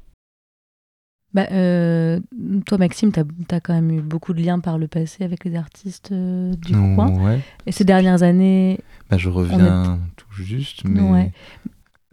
Bah, 1.35 1.47
euh, 1.51 2.19
toi, 2.65 2.77
Maxime, 2.77 3.11
tu 3.11 3.19
as, 3.19 3.59
quand 3.59 3.73
même 3.73 3.91
eu 3.91 4.01
beaucoup 4.01 4.33
de 4.33 4.41
liens 4.41 4.59
par 4.59 4.77
le 4.77 4.87
passé 4.87 5.23
avec 5.25 5.43
les 5.43 5.55
artistes 5.57 6.13
euh, 6.13 6.53
du 6.55 6.71
coin. 6.71 7.09
ouais 7.19 7.41
Et 7.65 7.73
ces 7.73 7.83
dernières 7.83 8.23
années, 8.23 8.79
bah, 9.09 9.17
je 9.17 9.27
reviens 9.29 9.99
tout 10.15 10.31
juste 10.31 10.85
mais 10.85 11.01
Ouais. 11.01 11.31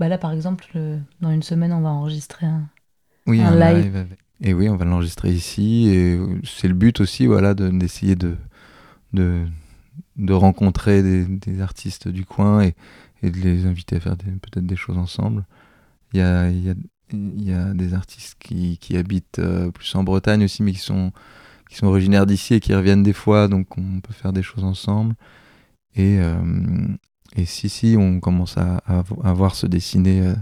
bah 0.00 0.08
là, 0.08 0.18
par 0.18 0.32
exemple, 0.32 0.64
le- 0.74 0.98
dans 1.20 1.30
une 1.30 1.44
semaine, 1.44 1.72
on 1.72 1.80
va 1.82 1.90
enregistrer 1.90 2.46
un. 2.46 2.68
Oui, 3.28 3.40
Un 3.40 3.52
un, 3.52 3.72
live. 3.74 3.84
live. 3.84 3.96
avec- 3.96 4.18
Et 4.40 4.54
oui, 4.54 4.68
on 4.68 4.74
va 4.76 4.84
l'enregistrer 4.84 5.30
ici. 5.30 5.86
Et 5.88 6.18
c'est 6.42 6.66
le 6.66 6.74
but 6.74 7.00
aussi, 7.00 7.26
voilà, 7.26 7.54
de- 7.54 7.70
d'essayer 7.70 8.16
de, 8.16 8.34
de, 9.12 9.44
de 10.16 10.32
rencontrer 10.32 11.00
des, 11.04 11.24
des 11.26 11.60
artistes 11.60 12.08
du 12.08 12.24
coin 12.24 12.62
et, 12.62 12.74
et 13.22 13.30
de 13.30 13.38
les 13.38 13.66
inviter 13.66 13.94
à 13.96 14.00
faire 14.00 14.16
peut-être 14.16 14.66
des 14.66 14.74
choses 14.74 14.98
ensemble. 14.98 15.44
Il 16.12 16.18
y 16.18 16.22
a, 16.22 16.50
il 16.50 16.64
y 16.64 16.70
a, 16.70 16.74
il 17.12 17.48
y 17.48 17.52
a 17.52 17.74
des 17.74 17.94
artistes 17.94 18.36
qui, 18.40 18.78
qui 18.78 18.96
habitent 18.96 19.38
euh, 19.38 19.70
plus 19.70 19.94
en 19.94 20.04
Bretagne 20.04 20.44
aussi, 20.44 20.62
mais 20.62 20.72
qui 20.72 20.78
sont, 20.78 21.12
qui 21.68 21.76
sont 21.76 21.86
originaires 21.86 22.26
d'ici 22.26 22.54
et 22.54 22.60
qui 22.60 22.74
reviennent 22.74 23.02
des 23.02 23.12
fois, 23.12 23.48
donc 23.48 23.78
on 23.78 24.00
peut 24.00 24.12
faire 24.12 24.32
des 24.32 24.42
choses 24.42 24.64
ensemble. 24.64 25.14
Et, 25.94 26.18
euh, 26.20 26.36
et 27.36 27.44
si, 27.44 27.68
si, 27.68 27.96
on 27.98 28.20
commence 28.20 28.56
à, 28.58 28.82
à, 28.86 29.32
voir 29.32 29.54
se 29.54 29.66
dessiner 29.66 30.20
euh, 30.22 30.34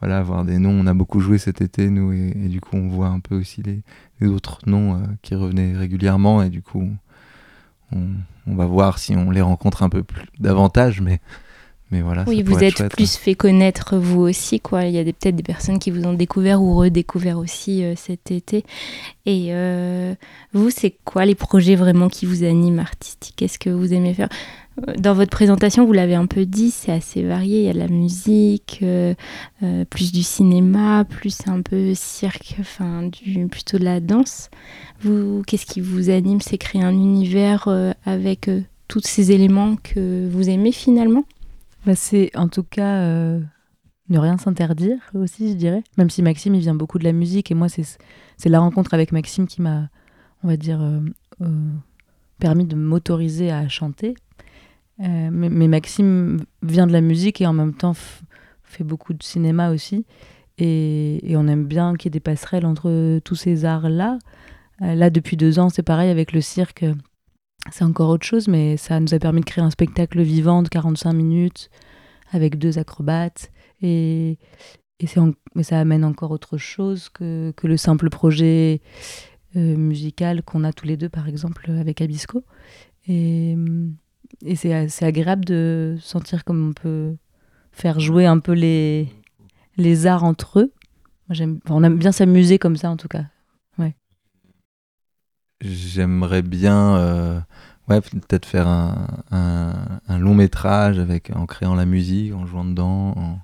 voilà, 0.00 0.18
avoir 0.18 0.44
des 0.44 0.58
noms. 0.58 0.70
On 0.70 0.86
a 0.86 0.94
beaucoup 0.94 1.20
joué 1.20 1.38
cet 1.38 1.60
été, 1.60 1.90
nous, 1.90 2.12
et, 2.12 2.48
du 2.48 2.60
coup, 2.60 2.76
on 2.76 2.88
voit 2.88 3.08
un 3.08 3.20
peu 3.20 3.36
aussi 3.36 3.62
les, 3.62 3.82
les 4.20 4.28
autres 4.28 4.58
noms 4.66 4.94
euh, 4.94 5.06
qui 5.22 5.34
revenaient 5.34 5.76
régulièrement, 5.76 6.42
et 6.42 6.50
du 6.50 6.62
coup, 6.62 6.88
on, 7.92 8.08
on 8.46 8.54
va 8.54 8.66
voir 8.66 8.98
si 8.98 9.14
on 9.16 9.30
les 9.30 9.40
rencontre 9.40 9.82
un 9.82 9.88
peu 9.88 10.02
plus 10.02 10.26
davantage, 10.38 11.00
mais, 11.00 11.20
mais 11.92 12.00
voilà. 12.00 12.24
Oui, 12.26 12.38
ça 12.38 12.42
vous 12.44 12.64
êtes 12.64 12.78
chouette. 12.78 12.92
plus 12.92 13.16
fait 13.16 13.36
connaître 13.36 13.96
vous 13.96 14.22
aussi, 14.22 14.58
quoi. 14.58 14.86
Il 14.86 14.94
y 14.94 14.98
a 14.98 15.04
peut-être 15.04 15.36
des 15.36 15.42
personnes 15.44 15.78
qui 15.78 15.92
vous 15.92 16.04
ont 16.04 16.14
découvert 16.14 16.60
ou 16.60 16.74
redécouvert 16.74 17.38
aussi 17.38 17.84
euh, 17.84 17.94
cet 17.96 18.32
été. 18.32 18.64
Et 19.24 19.48
euh, 19.50 20.14
vous, 20.52 20.70
c'est 20.70 20.96
quoi 21.04 21.24
les 21.24 21.36
projets 21.36 21.76
vraiment 21.76 22.08
qui 22.08 22.26
vous 22.26 22.42
animent 22.42 22.80
artistiques? 22.80 23.34
Qu'est-ce 23.36 23.60
que 23.60 23.70
vous 23.70 23.92
aimez 23.94 24.14
faire? 24.14 24.28
Euh, 24.88 24.94
Dans 24.98 25.14
votre 25.14 25.30
présentation, 25.30 25.86
vous 25.86 25.92
l'avez 25.92 26.16
un 26.16 26.26
peu 26.26 26.44
dit, 26.44 26.72
c'est 26.72 26.90
assez 26.90 27.22
varié. 27.22 27.60
Il 27.60 27.66
y 27.66 27.70
a 27.70 27.72
de 27.72 27.78
la 27.78 27.88
musique, 27.88 28.80
euh, 28.82 29.14
plus 29.88 30.10
du 30.10 30.24
cinéma, 30.24 31.04
plus 31.04 31.38
un 31.46 31.62
peu 31.62 31.92
cirque, 31.94 32.56
enfin 32.58 33.02
du 33.04 33.46
plutôt 33.46 33.78
de 33.78 33.84
la 33.84 34.00
danse. 34.00 34.50
Vous, 35.02 35.42
qu'est-ce 35.46 35.66
qui 35.66 35.80
vous 35.80 36.10
anime? 36.10 36.40
C'est 36.40 36.58
créer 36.58 36.82
un 36.82 36.94
univers 36.94 37.68
avec 38.04 38.50
tous 38.88 39.02
ces 39.04 39.30
éléments 39.32 39.76
que 39.76 40.28
vous 40.28 40.48
aimez 40.48 40.72
finalement? 40.72 41.24
Bah, 41.86 41.94
c'est 41.94 42.36
en 42.36 42.48
tout 42.48 42.64
cas 42.64 42.96
euh, 43.02 43.40
ne 44.08 44.18
rien 44.18 44.38
s'interdire 44.38 44.98
aussi, 45.14 45.52
je 45.52 45.54
dirais. 45.54 45.84
Même 45.96 46.10
si 46.10 46.20
Maxime, 46.20 46.56
il 46.56 46.60
vient 46.60 46.74
beaucoup 46.74 46.98
de 46.98 47.04
la 47.04 47.12
musique 47.12 47.52
et 47.52 47.54
moi, 47.54 47.68
c'est 47.68 48.48
la 48.48 48.58
rencontre 48.58 48.92
avec 48.92 49.12
Maxime 49.12 49.46
qui 49.46 49.62
m'a, 49.62 49.88
on 50.42 50.48
va 50.48 50.56
dire, 50.56 50.82
euh, 50.82 50.98
euh, 51.42 51.70
permis 52.40 52.64
de 52.64 52.74
m'autoriser 52.74 53.52
à 53.52 53.68
chanter. 53.68 54.16
Mais, 54.98 55.68
Maxime 55.68 56.40
vient 56.62 56.86
de 56.86 56.92
la 56.92 57.02
musique 57.02 57.42
et 57.42 57.46
en 57.46 57.52
même 57.52 57.74
temps 57.74 57.94
fait 58.62 58.82
beaucoup 58.82 59.12
de 59.12 59.22
cinéma 59.22 59.70
aussi. 59.70 60.06
Et, 60.56 61.30
et 61.30 61.36
on 61.36 61.46
aime 61.48 61.66
bien 61.66 61.94
qu'il 61.94 62.06
y 62.06 62.08
ait 62.08 62.10
des 62.12 62.20
passerelles 62.20 62.64
entre 62.64 63.18
tous 63.18 63.34
ces 63.34 63.66
arts-là. 63.66 64.18
Là, 64.80 65.10
depuis 65.10 65.36
deux 65.36 65.58
ans, 65.58 65.68
c'est 65.68 65.82
pareil 65.82 66.10
avec 66.10 66.32
le 66.32 66.40
cirque. 66.40 66.86
C'est 67.72 67.84
encore 67.84 68.10
autre 68.10 68.26
chose, 68.26 68.48
mais 68.48 68.76
ça 68.76 69.00
nous 69.00 69.12
a 69.14 69.18
permis 69.18 69.40
de 69.40 69.44
créer 69.46 69.64
un 69.64 69.70
spectacle 69.70 70.22
vivant 70.22 70.62
de 70.62 70.68
45 70.68 71.12
minutes 71.12 71.70
avec 72.32 72.58
deux 72.58 72.78
acrobates. 72.78 73.50
Et, 73.82 74.38
et 75.00 75.18
en- 75.18 75.32
mais 75.54 75.62
ça 75.62 75.78
amène 75.80 76.04
encore 76.04 76.30
autre 76.30 76.56
chose 76.58 77.08
que, 77.08 77.52
que 77.56 77.66
le 77.66 77.76
simple 77.76 78.08
projet 78.08 78.80
euh, 79.56 79.76
musical 79.76 80.42
qu'on 80.42 80.64
a 80.64 80.72
tous 80.72 80.86
les 80.86 80.96
deux, 80.96 81.08
par 81.08 81.28
exemple, 81.28 81.70
avec 81.70 82.00
Abisco. 82.00 82.44
Et, 83.08 83.56
et 84.44 84.56
c'est 84.56 85.04
agréable 85.04 85.44
de 85.44 85.96
sentir 86.00 86.44
comme 86.44 86.68
on 86.70 86.72
peut 86.72 87.16
faire 87.72 88.00
jouer 88.00 88.26
un 88.26 88.38
peu 88.38 88.52
les, 88.52 89.08
les 89.76 90.06
arts 90.06 90.24
entre 90.24 90.60
eux. 90.60 90.72
Moi, 91.28 91.36
on 91.68 91.82
aime 91.84 91.98
bien 91.98 92.12
s'amuser 92.12 92.58
comme 92.58 92.76
ça, 92.76 92.90
en 92.90 92.96
tout 92.96 93.08
cas. 93.08 93.24
J'aimerais 95.60 96.42
bien, 96.42 96.96
euh, 96.96 97.40
ouais, 97.88 98.00
peut-être 98.00 98.44
faire 98.44 98.68
un, 98.68 99.06
un, 99.30 100.18
long 100.18 100.34
métrage 100.34 100.98
avec, 100.98 101.34
en 101.34 101.46
créant 101.46 101.74
la 101.74 101.86
musique, 101.86 102.34
en 102.34 102.46
jouant 102.46 102.64
dedans, 102.64 103.14
en 103.16 103.38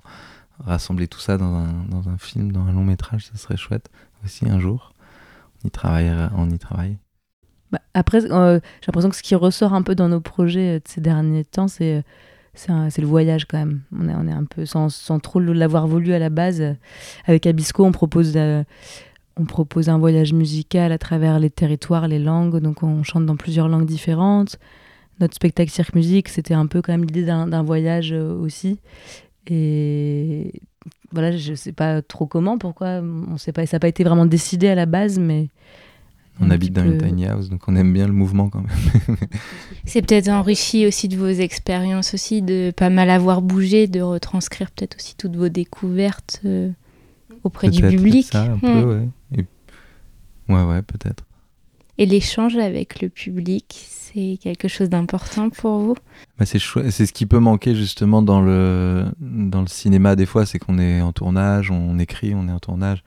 rassembler 0.63 1.07
tout 1.07 1.19
ça 1.19 1.37
dans 1.37 1.55
un, 1.55 1.85
dans 1.89 2.09
un 2.09 2.17
film, 2.17 2.51
dans 2.51 2.65
un 2.65 2.71
long 2.71 2.83
métrage, 2.83 3.25
ça 3.25 3.35
serait 3.35 3.57
chouette 3.57 3.89
aussi 4.23 4.47
un 4.47 4.59
jour. 4.59 4.93
On 5.63 5.67
y 5.67 5.71
travaillerait, 5.71 6.29
on 6.37 6.49
y 6.51 6.59
travaille. 6.59 6.97
Bah, 7.71 7.81
après, 7.95 8.31
euh, 8.31 8.59
j'ai 8.81 8.87
l'impression 8.87 9.09
que 9.09 9.15
ce 9.15 9.23
qui 9.23 9.33
ressort 9.33 9.73
un 9.73 9.81
peu 9.81 9.95
dans 9.95 10.09
nos 10.09 10.21
projets 10.21 10.75
euh, 10.75 10.79
de 10.79 10.87
ces 10.87 11.01
derniers 11.01 11.45
temps, 11.45 11.67
c'est 11.67 12.03
c'est 12.55 12.99
le 12.99 13.07
voyage 13.07 13.45
quand 13.45 13.57
même. 13.57 13.81
On 13.91 14.07
est, 14.07 14.13
on 14.13 14.27
est 14.27 14.31
un 14.31 14.45
peu, 14.45 14.67
sans, 14.67 14.89
sans 14.89 15.17
trop 15.19 15.39
l'avoir 15.39 15.87
voulu 15.87 16.13
à 16.13 16.19
la 16.19 16.29
base, 16.29 16.63
avec 17.25 17.47
Abisco, 17.47 17.83
on 17.83 17.91
propose, 17.91 18.37
on 19.37 19.45
propose 19.45 19.89
un 19.89 19.97
voyage 19.97 20.33
musical 20.33 20.91
à 20.91 20.97
travers 20.97 21.39
les 21.39 21.49
territoires, 21.49 22.07
les 22.07 22.19
langues. 22.19 22.59
Donc 22.59 22.83
on 22.83 23.03
chante 23.03 23.25
dans 23.25 23.35
plusieurs 23.35 23.67
langues 23.67 23.85
différentes. 23.85 24.59
Notre 25.19 25.35
spectacle 25.35 25.71
Cirque 25.71 25.95
Musique, 25.95 26.29
c'était 26.29 26.53
un 26.53 26.65
peu 26.65 26.81
quand 26.81 26.91
même 26.91 27.05
l'idée 27.05 27.23
d'un 27.23 27.63
voyage 27.63 28.11
euh, 28.11 28.33
aussi. 28.35 28.79
Et 29.47 30.61
voilà, 31.11 31.35
je 31.35 31.53
sais 31.53 31.71
pas 31.71 32.01
trop 32.01 32.25
comment, 32.25 32.57
pourquoi, 32.57 33.01
on 33.01 33.37
sait 33.37 33.51
pas, 33.51 33.65
ça 33.65 33.77
n'a 33.77 33.79
pas 33.79 33.87
été 33.87 34.03
vraiment 34.03 34.25
décidé 34.25 34.67
à 34.67 34.75
la 34.75 34.85
base, 34.85 35.19
mais. 35.19 35.49
On 36.39 36.49
habite 36.49 36.73
dans 36.73 36.83
une 36.83 36.97
tiny 36.97 37.27
house, 37.27 37.49
donc 37.49 37.61
on 37.67 37.75
aime 37.75 37.93
bien 37.93 38.07
le 38.07 38.13
mouvement 38.13 38.49
quand 38.49 38.61
même. 38.61 39.17
C'est 39.85 40.01
peut-être 40.01 40.29
enrichi 40.29 40.87
aussi 40.87 41.07
de 41.07 41.15
vos 41.15 41.27
expériences 41.27 42.15
aussi, 42.15 42.41
de 42.41 42.73
pas 42.75 42.89
mal 42.89 43.11
avoir 43.11 43.43
bougé, 43.43 43.85
de 43.85 44.01
retranscrire 44.01 44.71
peut-être 44.71 44.95
aussi 44.95 45.15
toutes 45.15 45.35
vos 45.35 45.49
découvertes 45.49 46.41
euh, 46.45 46.71
auprès 47.43 47.69
du 47.69 47.81
public. 47.81 48.25
Ça, 48.31 48.43
un 48.43 48.55
Hmm. 48.55 48.59
peu, 48.59 48.83
ouais. 48.83 49.07
Et- 49.37 49.45
Ouais, 50.51 50.63
ouais, 50.63 50.81
peut-être. 50.81 51.23
Et 51.97 52.05
l'échange 52.05 52.55
avec 52.57 53.01
le 53.01 53.09
public, 53.09 53.65
c'est 53.87 54.37
quelque 54.41 54.67
chose 54.67 54.89
d'important 54.89 55.49
pour 55.49 55.79
vous? 55.79 55.95
Bah, 56.37 56.45
c'est 56.45 56.57
ce 56.59 57.13
qui 57.13 57.25
peut 57.25 57.39
manquer 57.39 57.75
justement 57.75 58.21
dans 58.21 58.41
le, 58.41 59.05
dans 59.19 59.61
le 59.61 59.67
cinéma 59.67 60.15
des 60.15 60.25
fois, 60.25 60.45
c'est 60.45 60.59
qu'on 60.59 60.79
est 60.79 61.01
en 61.01 61.13
tournage, 61.13 61.69
on 61.71 61.99
écrit, 61.99 62.33
on 62.35 62.47
est 62.47 62.51
en 62.51 62.59
tournage. 62.59 63.03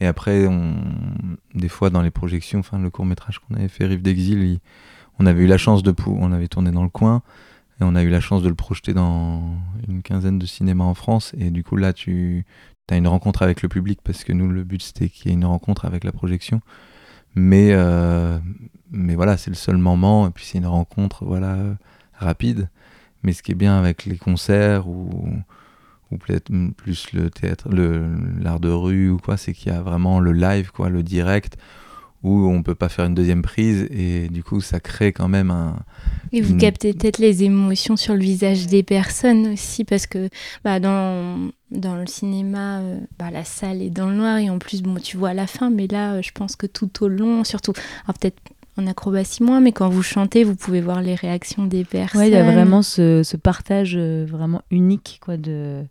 Et 0.00 0.06
après, 0.06 0.46
on, 0.48 0.74
des 1.54 1.68
fois 1.68 1.90
dans 1.90 2.02
les 2.02 2.10
projections, 2.10 2.58
enfin 2.58 2.78
le 2.78 2.90
court 2.90 3.06
métrage 3.06 3.38
qu'on 3.38 3.54
avait 3.54 3.68
fait, 3.68 3.86
Rive 3.86 4.02
d'exil, 4.02 4.42
il- 4.42 4.60
on 5.20 5.26
avait 5.26 5.44
eu 5.44 5.46
la 5.46 5.58
chance 5.58 5.82
de... 5.84 5.94
On 6.06 6.32
avait 6.32 6.48
tourné 6.48 6.72
dans 6.72 6.82
le 6.82 6.88
coin 6.88 7.22
et 7.80 7.84
on 7.84 7.94
a 7.94 8.02
eu 8.02 8.10
la 8.10 8.20
chance 8.20 8.42
de 8.42 8.48
le 8.48 8.56
projeter 8.56 8.92
dans 8.92 9.54
une 9.88 10.02
quinzaine 10.02 10.40
de 10.40 10.46
cinémas 10.46 10.84
en 10.84 10.94
France. 10.94 11.32
Et 11.38 11.50
du 11.50 11.62
coup 11.62 11.76
là, 11.76 11.92
tu 11.92 12.44
as 12.90 12.96
une 12.96 13.08
rencontre 13.08 13.42
avec 13.42 13.62
le 13.62 13.68
public 13.68 14.00
parce 14.04 14.24
que 14.24 14.32
nous, 14.32 14.48
le 14.48 14.64
but 14.64 14.82
c'était 14.82 15.08
qu'il 15.08 15.28
y 15.28 15.30
ait 15.30 15.36
une 15.36 15.44
rencontre 15.44 15.84
avec 15.84 16.04
la 16.04 16.12
projection. 16.12 16.60
Mais, 17.34 17.70
euh, 17.72 18.38
mais 18.90 19.14
voilà, 19.14 19.36
c'est 19.36 19.50
le 19.50 19.56
seul 19.56 19.76
moment. 19.76 20.28
Et 20.28 20.30
puis 20.30 20.44
c'est 20.44 20.58
une 20.58 20.66
rencontre 20.66 21.24
voilà, 21.24 21.56
rapide. 22.14 22.68
Mais 23.22 23.32
ce 23.32 23.42
qui 23.42 23.52
est 23.52 23.56
bien 23.56 23.78
avec 23.78 24.04
les 24.04 24.18
concerts 24.18 24.86
ou, 24.86 25.28
ou 26.10 26.18
peut-être 26.18 26.50
plus 26.76 27.12
le 27.12 27.30
théâtre, 27.30 27.68
l'art 28.40 28.60
de 28.60 28.70
rue 28.70 29.10
ou 29.10 29.18
quoi, 29.18 29.36
c'est 29.36 29.52
qu'il 29.52 29.72
y 29.72 29.74
a 29.74 29.82
vraiment 29.82 30.20
le 30.20 30.32
live, 30.32 30.70
quoi, 30.72 30.90
le 30.90 31.02
direct, 31.02 31.56
où 32.24 32.48
on 32.48 32.62
peut 32.62 32.74
pas 32.74 32.88
faire 32.88 33.04
une 33.04 33.14
deuxième 33.14 33.42
prise 33.42 33.86
et 33.90 34.28
du 34.28 34.42
coup 34.42 34.60
ça 34.60 34.80
crée 34.80 35.12
quand 35.12 35.28
même 35.28 35.50
un. 35.50 35.76
Et 36.32 36.40
vous 36.40 36.56
captez 36.56 36.92
peut-être 36.92 37.18
les 37.18 37.44
émotions 37.44 37.96
sur 37.96 38.14
le 38.14 38.20
visage 38.20 38.66
des 38.66 38.82
personnes 38.82 39.52
aussi, 39.52 39.84
parce 39.84 40.08
que 40.08 40.28
bah, 40.64 40.80
dans, 40.80 41.50
dans 41.70 41.94
le 41.94 42.08
cinéma, 42.08 42.80
euh, 42.80 42.98
bah, 43.18 43.30
la 43.30 43.44
salle 43.44 43.82
est 43.82 43.90
dans 43.90 44.08
le 44.08 44.16
noir 44.16 44.38
et 44.38 44.50
en 44.50 44.58
plus, 44.58 44.82
bon, 44.82 44.96
tu 44.96 45.16
vois 45.16 45.28
à 45.28 45.34
la 45.34 45.46
fin, 45.46 45.70
mais 45.70 45.86
là, 45.86 46.14
euh, 46.14 46.22
je 46.22 46.32
pense 46.32 46.56
que 46.56 46.66
tout 46.66 47.04
au 47.04 47.08
long, 47.08 47.44
surtout, 47.44 47.72
alors 48.04 48.18
peut-être 48.18 48.40
en 48.76 48.86
acrobatie 48.86 49.42
moins, 49.42 49.60
mais 49.60 49.72
quand 49.72 49.88
vous 49.88 50.02
chantez, 50.02 50.42
vous 50.42 50.56
pouvez 50.56 50.80
voir 50.80 51.00
les 51.00 51.14
réactions 51.14 51.66
des 51.66 51.84
personnes. 51.84 52.20
Ouais, 52.20 52.28
il 52.28 52.32
y 52.32 52.36
a 52.36 52.42
vraiment 52.42 52.82
ce, 52.82 53.22
ce 53.22 53.36
partage 53.36 53.94
euh, 53.96 54.26
vraiment 54.28 54.62
unique, 54.70 55.20
quoi, 55.22 55.36
de... 55.36 55.84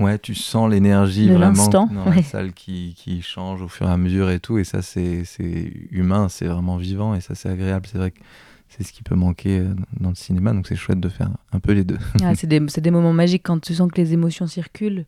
Ouais, 0.00 0.18
tu 0.18 0.34
sens 0.34 0.70
l'énergie 0.70 1.26
De 1.26 1.34
vraiment 1.34 1.48
l'instant, 1.48 1.88
dans 1.92 2.06
la 2.06 2.16
ouais. 2.16 2.22
salle 2.22 2.52
qui, 2.52 2.94
qui 2.96 3.20
change 3.20 3.60
au 3.60 3.68
fur 3.68 3.86
et 3.86 3.92
à 3.92 3.96
mesure 3.98 4.30
et 4.30 4.40
tout. 4.40 4.58
Et 4.58 4.64
ça, 4.64 4.80
c'est, 4.80 5.24
c'est 5.24 5.72
humain, 5.90 6.28
c'est 6.30 6.46
vraiment 6.46 6.76
vivant 6.76 7.14
et 7.14 7.20
ça, 7.20 7.34
c'est 7.34 7.50
agréable. 7.50 7.86
C'est 7.90 7.98
vrai 7.98 8.10
que 8.10 8.20
c'est 8.68 8.84
ce 8.84 8.92
qui 8.92 9.02
peut 9.02 9.14
manquer 9.14 9.58
euh, 9.58 9.74
dans 10.00 10.08
le 10.08 10.14
cinéma. 10.14 10.52
Donc 10.52 10.66
c'est 10.66 10.76
chouette 10.76 11.00
de 11.00 11.10
faire 11.10 11.30
un 11.52 11.60
peu 11.60 11.72
les 11.72 11.84
deux. 11.84 11.98
Ah, 12.22 12.34
c'est 12.34 12.46
des, 12.46 12.62
c'est 12.68 12.80
des 12.80 12.90
moments 12.90 13.12
magiques 13.12 13.42
quand 13.44 13.60
tu 13.60 13.74
sens 13.74 13.90
que 13.90 14.00
les 14.00 14.14
émotions 14.14 14.46
circulent, 14.46 15.04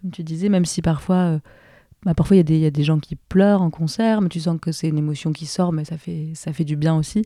comme 0.00 0.10
tu 0.10 0.22
disais, 0.22 0.50
même 0.50 0.66
si 0.66 0.82
parfois, 0.82 1.16
euh, 1.16 1.38
bah, 2.06 2.14
parfois 2.14 2.36
il 2.36 2.38
y, 2.38 2.40
a 2.40 2.44
des- 2.44 2.54
il 2.56 2.60
y 2.62 2.66
a 2.66 2.70
des 2.70 2.84
gens 2.84 2.98
qui 2.98 3.16
pleurent 3.16 3.60
en 3.60 3.68
concert, 3.70 4.22
mais 4.22 4.30
tu 4.30 4.40
sens 4.40 4.58
que 4.58 4.72
c'est 4.72 4.88
une 4.88 4.96
émotion 4.96 5.32
qui 5.32 5.44
sort, 5.44 5.72
mais 5.72 5.84
ça 5.84 5.98
fait, 5.98 6.30
ça 6.34 6.52
fait 6.54 6.64
du 6.64 6.76
bien 6.76 6.96
aussi. 6.96 7.24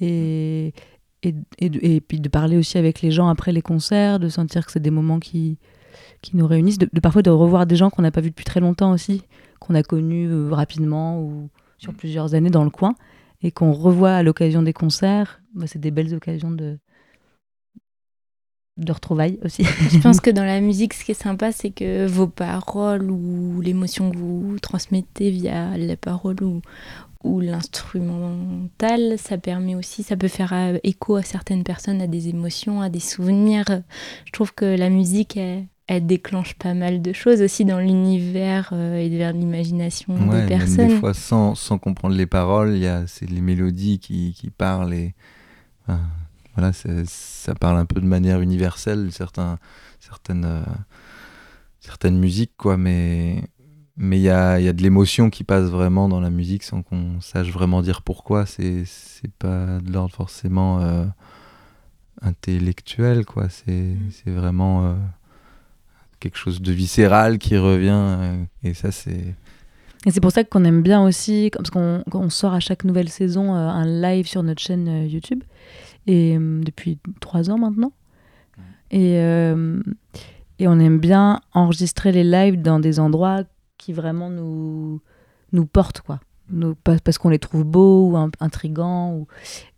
Et, 0.00 0.72
et, 1.22 1.34
et, 1.58 1.96
et 1.96 2.00
puis 2.00 2.20
de 2.20 2.28
parler 2.28 2.56
aussi 2.56 2.78
avec 2.78 3.02
les 3.02 3.10
gens 3.10 3.28
après 3.28 3.52
les 3.52 3.62
concerts, 3.62 4.18
de 4.18 4.28
sentir 4.30 4.64
que 4.64 4.72
c'est 4.72 4.80
des 4.80 4.90
moments 4.90 5.18
qui, 5.20 5.58
qui 6.22 6.36
nous 6.36 6.46
réunissent, 6.46 6.78
de, 6.78 6.88
de 6.90 7.00
parfois 7.00 7.22
de 7.22 7.30
revoir 7.30 7.66
des 7.66 7.76
gens 7.76 7.90
qu'on 7.90 8.02
n'a 8.02 8.10
pas 8.10 8.20
vus 8.22 8.30
depuis 8.30 8.44
très 8.44 8.60
longtemps 8.60 8.92
aussi, 8.92 9.22
qu'on 9.60 9.74
a 9.74 9.82
connus 9.82 10.28
euh, 10.30 10.48
rapidement 10.50 11.20
ou 11.20 11.50
sur 11.78 11.92
plusieurs 11.92 12.34
années 12.34 12.50
dans 12.50 12.64
le 12.64 12.70
coin, 12.70 12.94
et 13.42 13.50
qu'on 13.50 13.72
revoit 13.72 14.12
à 14.14 14.22
l'occasion 14.22 14.62
des 14.62 14.72
concerts. 14.72 15.40
Bah, 15.54 15.66
c'est 15.66 15.80
des 15.80 15.90
belles 15.90 16.14
occasions 16.14 16.50
de, 16.52 16.78
de 18.78 18.92
retrouvailles 18.92 19.38
aussi. 19.44 19.64
Je 19.90 19.98
pense 19.98 20.20
que 20.24 20.30
dans 20.30 20.44
la 20.44 20.60
musique, 20.60 20.94
ce 20.94 21.04
qui 21.04 21.10
est 21.12 21.22
sympa, 21.22 21.52
c'est 21.52 21.70
que 21.70 22.06
vos 22.06 22.26
paroles 22.26 23.10
ou 23.10 23.60
l'émotion 23.60 24.10
que 24.10 24.16
vous 24.16 24.56
transmettez 24.60 25.30
via 25.30 25.76
les 25.76 25.96
paroles 25.96 26.42
ou, 26.42 26.62
ou 27.22 27.40
l'instrumental, 27.40 29.16
ça 29.18 29.38
permet 29.38 29.74
aussi, 29.74 30.02
ça 30.02 30.16
peut 30.16 30.28
faire 30.28 30.52
euh, 30.52 30.78
écho 30.84 31.16
à 31.16 31.22
certaines 31.22 31.64
personnes, 31.64 32.00
à 32.00 32.06
des 32.06 32.28
émotions, 32.28 32.80
à 32.80 32.88
des 32.88 33.00
souvenirs. 33.00 33.82
Je 34.24 34.32
trouve 34.32 34.54
que 34.54 34.64
la 34.64 34.88
musique, 34.90 35.36
elle, 35.36 35.66
elle 35.86 36.06
déclenche 36.06 36.54
pas 36.54 36.74
mal 36.74 37.02
de 37.02 37.12
choses 37.12 37.42
aussi 37.42 37.64
dans 37.64 37.78
l'univers 37.78 38.70
euh, 38.72 38.96
et 38.96 39.08
vers 39.10 39.32
l'imagination 39.32 40.14
Ouais, 40.14 40.20
des 40.20 40.30
même 40.30 40.48
personnes. 40.48 40.88
des 40.88 40.96
fois 40.96 41.14
sans, 41.14 41.54
sans 41.54 41.78
comprendre 41.78 42.14
les 42.16 42.26
paroles, 42.26 42.72
il 42.76 42.82
y 42.82 42.86
a 42.86 43.06
c'est 43.06 43.28
les 43.28 43.40
mélodies 43.40 43.98
qui, 43.98 44.32
qui 44.32 44.48
parlent 44.50 44.94
et 44.94 45.14
enfin, 45.86 46.00
voilà, 46.54 46.72
ça 46.72 47.54
parle 47.54 47.78
un 47.78 47.86
peu 47.86 48.00
de 48.00 48.06
manière 48.06 48.40
universelle 48.40 49.10
certains, 49.10 49.58
certaines 50.00 50.44
euh, 50.44 50.62
certaines 51.80 52.18
musiques 52.18 52.52
quoi, 52.56 52.76
mais 52.76 53.44
mais 53.96 54.18
il 54.18 54.22
y 54.22 54.30
a, 54.30 54.58
y 54.58 54.68
a 54.68 54.72
de 54.72 54.82
l'émotion 54.82 55.30
qui 55.30 55.44
passe 55.44 55.66
vraiment 55.66 56.08
dans 56.08 56.20
la 56.20 56.30
musique 56.30 56.62
sans 56.62 56.82
qu'on 56.82 57.20
sache 57.20 57.50
vraiment 57.50 57.82
dire 57.82 58.00
pourquoi. 58.00 58.46
C'est 58.46 58.86
pas 59.38 59.80
de 59.80 59.92
l'ordre 59.92 60.14
forcément 60.14 60.80
euh, 60.80 61.04
intellectuel, 62.22 63.26
quoi. 63.26 63.48
C'est 63.50 63.96
vraiment 64.26 64.96
quelque 66.20 66.38
chose 66.38 66.62
de 66.62 66.72
viscéral 66.72 67.38
qui 67.38 67.58
revient. 67.58 68.46
et 68.64 68.72
ça, 68.72 68.92
c'est. 68.92 69.34
Et 70.06 70.10
c'est 70.10 70.20
pour 70.20 70.32
ça 70.32 70.42
qu'on 70.42 70.64
aime 70.64 70.82
bien 70.82 71.04
aussi, 71.04 71.50
parce 71.52 71.70
qu'on 71.70 72.30
sort 72.30 72.54
à 72.54 72.60
chaque 72.60 72.84
nouvelle 72.84 73.10
saison 73.10 73.54
un 73.54 73.84
live 73.84 74.26
sur 74.26 74.42
notre 74.42 74.62
chaîne 74.62 75.06
YouTube, 75.06 75.44
et 76.06 76.36
depuis 76.38 76.98
trois 77.20 77.50
ans 77.50 77.58
maintenant. 77.58 77.92
Et, 78.90 79.14
et 80.58 80.68
on 80.68 80.78
aime 80.78 80.98
bien 80.98 81.40
enregistrer 81.54 82.12
les 82.12 82.24
lives 82.24 82.60
dans 82.60 82.78
des 82.78 83.00
endroits 83.00 83.44
qui 83.78 83.92
vraiment 83.92 84.30
nous, 84.30 85.00
nous 85.52 85.66
portent, 85.66 86.00
quoi. 86.00 86.20
Nous, 86.50 86.74
parce 86.74 87.18
qu'on 87.18 87.30
les 87.30 87.38
trouve 87.38 87.64
beaux 87.64 88.10
ou 88.10 88.16
intrigants. 88.40 89.14
Ou... 89.14 89.26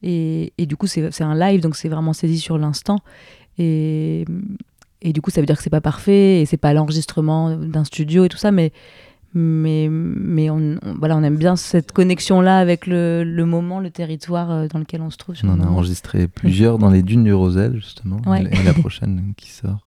Et, 0.03 0.53
et, 0.59 0.67
du 0.67 0.77
coup, 0.77 0.87
c'est 0.87 1.23
un 1.23 1.35
live, 1.35 1.61
donc 1.61 1.77
c'est 1.77 1.89
vraiment 1.89 2.13
saisi 2.13 2.39
sur 2.39 2.59
l'instant. 2.59 2.99
Et, 3.59 4.25
et 5.01 5.13
du 5.13 5.21
coup, 5.21 5.31
ça 5.31 5.41
veut 5.41 5.47
dire 5.47 5.57
que 5.57 5.63
c'est 5.63 5.71
pas 5.71 5.81
parfait 5.81 6.41
et 6.41 6.47
c'est 6.47 6.57
pas 6.57 6.75
l'enregistrement 6.75 7.57
d'un 7.57 7.85
studio 7.85 8.25
et 8.25 8.29
tout 8.29 8.37
ça, 8.37 8.51
mais, 8.51 8.73
mais, 9.35 9.89
mais 9.91 10.49
on, 10.49 10.79
voilà, 10.99 11.17
on 11.17 11.23
aime 11.23 11.37
bien 11.37 11.57
cette 11.57 11.93
connexion-là 11.93 12.59
avec 12.59 12.87
le, 12.87 13.25
le, 13.25 13.45
moment, 13.45 13.81
le 13.81 13.91
territoire 13.91 14.51
euh, 14.51 14.69
dans 14.69 14.79
lequel 14.79 15.03
on 15.03 15.11
se 15.11 15.17
trouve. 15.17 15.35
on 15.43 15.49
en 15.49 15.61
a 15.61 15.67
enregistré 15.67 16.29
plusieurs 16.29 16.79
dans 16.79 16.91
les 16.91 17.03
dunes 17.03 17.25
du 17.25 17.35
Rosel, 17.35 17.75
justement, 17.75 18.21
et 18.35 18.63
la 18.65 18.75
prochaine 18.75 19.35
qui 19.37 19.51
sort. 19.51 19.89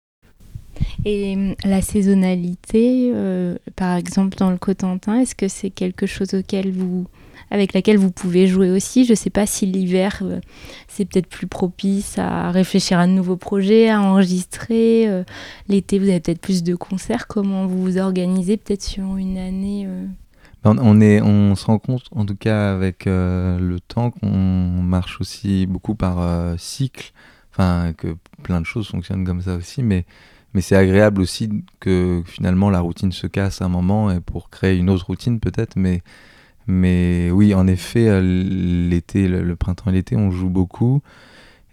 Et 1.04 1.34
hum, 1.36 1.54
la 1.64 1.82
saisonnalité, 1.82 3.10
euh, 3.14 3.56
par 3.76 3.96
exemple 3.96 4.36
dans 4.36 4.50
le 4.50 4.58
Cotentin, 4.58 5.20
est-ce 5.20 5.34
que 5.34 5.48
c'est 5.48 5.70
quelque 5.70 6.06
chose 6.06 6.34
auquel 6.34 6.72
vous, 6.72 7.06
avec 7.50 7.72
laquelle 7.72 7.98
vous 7.98 8.10
pouvez 8.10 8.46
jouer 8.46 8.70
aussi 8.70 9.04
Je 9.04 9.12
ne 9.12 9.16
sais 9.16 9.30
pas 9.30 9.46
si 9.46 9.66
l'hiver, 9.66 10.20
euh, 10.22 10.40
c'est 10.86 11.04
peut-être 11.04 11.28
plus 11.28 11.46
propice 11.46 12.18
à 12.18 12.50
réfléchir 12.50 12.98
à 12.98 13.06
de 13.06 13.12
nouveaux 13.12 13.36
projets, 13.36 13.88
à 13.88 14.00
enregistrer. 14.00 15.08
Euh, 15.08 15.24
l'été, 15.68 15.98
vous 15.98 16.08
avez 16.08 16.20
peut-être 16.20 16.40
plus 16.40 16.62
de 16.62 16.74
concerts. 16.74 17.26
Comment 17.26 17.66
vous 17.66 17.82
vous 17.82 17.98
organisez 17.98 18.56
peut-être 18.56 18.82
sur 18.82 19.16
une 19.16 19.38
année 19.38 19.88
ben, 20.64 20.76
on, 20.80 21.54
se 21.54 21.64
rend 21.66 21.78
compte, 21.78 22.06
en 22.10 22.26
tout 22.26 22.34
cas 22.34 22.74
avec 22.74 23.04
le 23.06 23.76
temps, 23.86 24.10
qu'on 24.10 24.28
marche 24.28 25.20
aussi 25.20 25.66
beaucoup 25.66 25.94
par 25.94 26.58
cycle, 26.58 27.12
enfin 27.52 27.92
que 27.96 28.16
plein 28.42 28.60
de 28.60 28.66
choses 28.66 28.88
fonctionnent 28.88 29.24
comme 29.24 29.40
ça 29.40 29.54
aussi, 29.54 29.84
mais 29.84 30.04
mais 30.54 30.60
c'est 30.60 30.76
agréable 30.76 31.20
aussi 31.20 31.50
que 31.80 32.22
finalement 32.26 32.70
la 32.70 32.80
routine 32.80 33.12
se 33.12 33.26
casse 33.26 33.60
à 33.60 33.66
un 33.66 33.68
moment 33.68 34.10
et 34.10 34.20
pour 34.20 34.50
créer 34.50 34.76
une 34.76 34.90
autre 34.90 35.06
routine 35.06 35.40
peut-être. 35.40 35.76
Mais, 35.76 36.02
mais 36.68 37.30
oui, 37.30 37.54
en 37.54 37.66
effet, 37.66 38.08
euh, 38.08 38.20
l'été, 38.20 39.26
le, 39.26 39.56
printemps 39.56 39.90
et 39.90 39.94
l'été, 39.94 40.16
on 40.16 40.30
joue 40.30 40.50
beaucoup. 40.50 41.02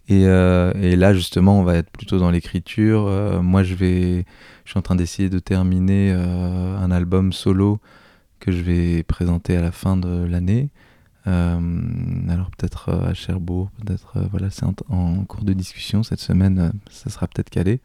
Et, 0.07 0.25
euh, 0.25 0.71
et, 0.81 0.95
là, 0.95 1.13
justement, 1.13 1.59
on 1.59 1.63
va 1.63 1.75
être 1.75 1.91
plutôt 1.91 2.17
dans 2.17 2.31
l'écriture. 2.31 3.07
Euh, 3.07 3.41
moi, 3.41 3.63
je 3.63 3.75
vais, 3.75 4.25
je 4.63 4.71
suis 4.71 4.79
en 4.79 4.81
train 4.81 4.95
d'essayer 4.95 5.29
de 5.29 5.39
terminer 5.39 6.11
un 6.11 6.91
album 6.91 7.33
solo 7.33 7.79
que 8.39 8.51
je 8.51 8.61
vais 8.61 9.03
présenter 9.03 9.57
à 9.57 9.61
la 9.61 9.71
fin 9.71 9.97
de 9.97 10.25
l'année. 10.25 10.69
alors 11.25 12.51
peut-être 12.57 12.89
à 12.89 13.13
Cherbourg, 13.13 13.71
peut-être 13.83 14.17
voilà, 14.31 14.49
c'est 14.49 14.65
en, 14.65 14.75
en, 14.89 15.25
cours 15.25 15.43
de 15.43 15.53
discussion 15.53 16.03
cette 16.03 16.19
semaine, 16.19 16.71
ça 16.89 17.09
sera 17.09 17.27
peut-être 17.27 17.49
calé. 17.49 17.81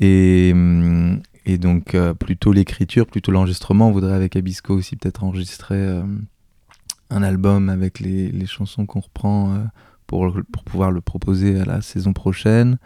Et, 0.00 0.50
hum, 0.52 1.22
et 1.46 1.58
donc, 1.58 1.94
euh, 1.94 2.14
plutôt 2.14 2.52
l'écriture, 2.52 3.06
plutôt 3.06 3.30
l'enregistrement. 3.30 3.88
On 3.88 3.92
voudrait 3.92 4.14
avec 4.14 4.36
Abisco 4.36 4.74
aussi 4.74 4.96
peut-être 4.96 5.24
enregistrer 5.24 5.76
euh, 5.76 6.02
un 7.10 7.22
album 7.22 7.68
avec 7.68 8.00
les, 8.00 8.30
les 8.30 8.46
chansons 8.46 8.86
qu'on 8.86 9.00
reprend 9.00 9.54
euh, 9.54 9.58
pour, 10.06 10.34
pour 10.52 10.64
pouvoir 10.64 10.90
le 10.90 11.00
proposer 11.00 11.60
à 11.60 11.64
la 11.64 11.82
saison 11.82 12.12
prochaine. 12.12 12.78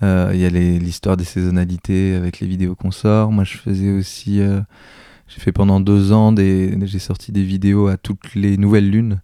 Il 0.00 0.36
y 0.36 0.46
a 0.46 0.48
l'histoire 0.48 1.16
des 1.16 1.24
saisonnalités 1.24 2.14
avec 2.14 2.38
les 2.38 2.46
vidéos 2.46 2.76
qu'on 2.76 2.92
sort. 2.92 3.32
Moi, 3.32 3.42
je 3.42 3.56
faisais 3.56 3.90
aussi. 3.90 4.40
j'ai 5.26 5.40
fait 5.40 5.50
pendant 5.50 5.80
deux 5.80 6.12
ans, 6.12 6.30
des, 6.30 6.78
j'ai 6.86 7.00
sorti 7.00 7.32
des 7.32 7.42
vidéos 7.42 7.88
à 7.88 7.96
toutes 7.96 8.36
les 8.36 8.58
nouvelles 8.58 8.88
lunes. 8.88 9.20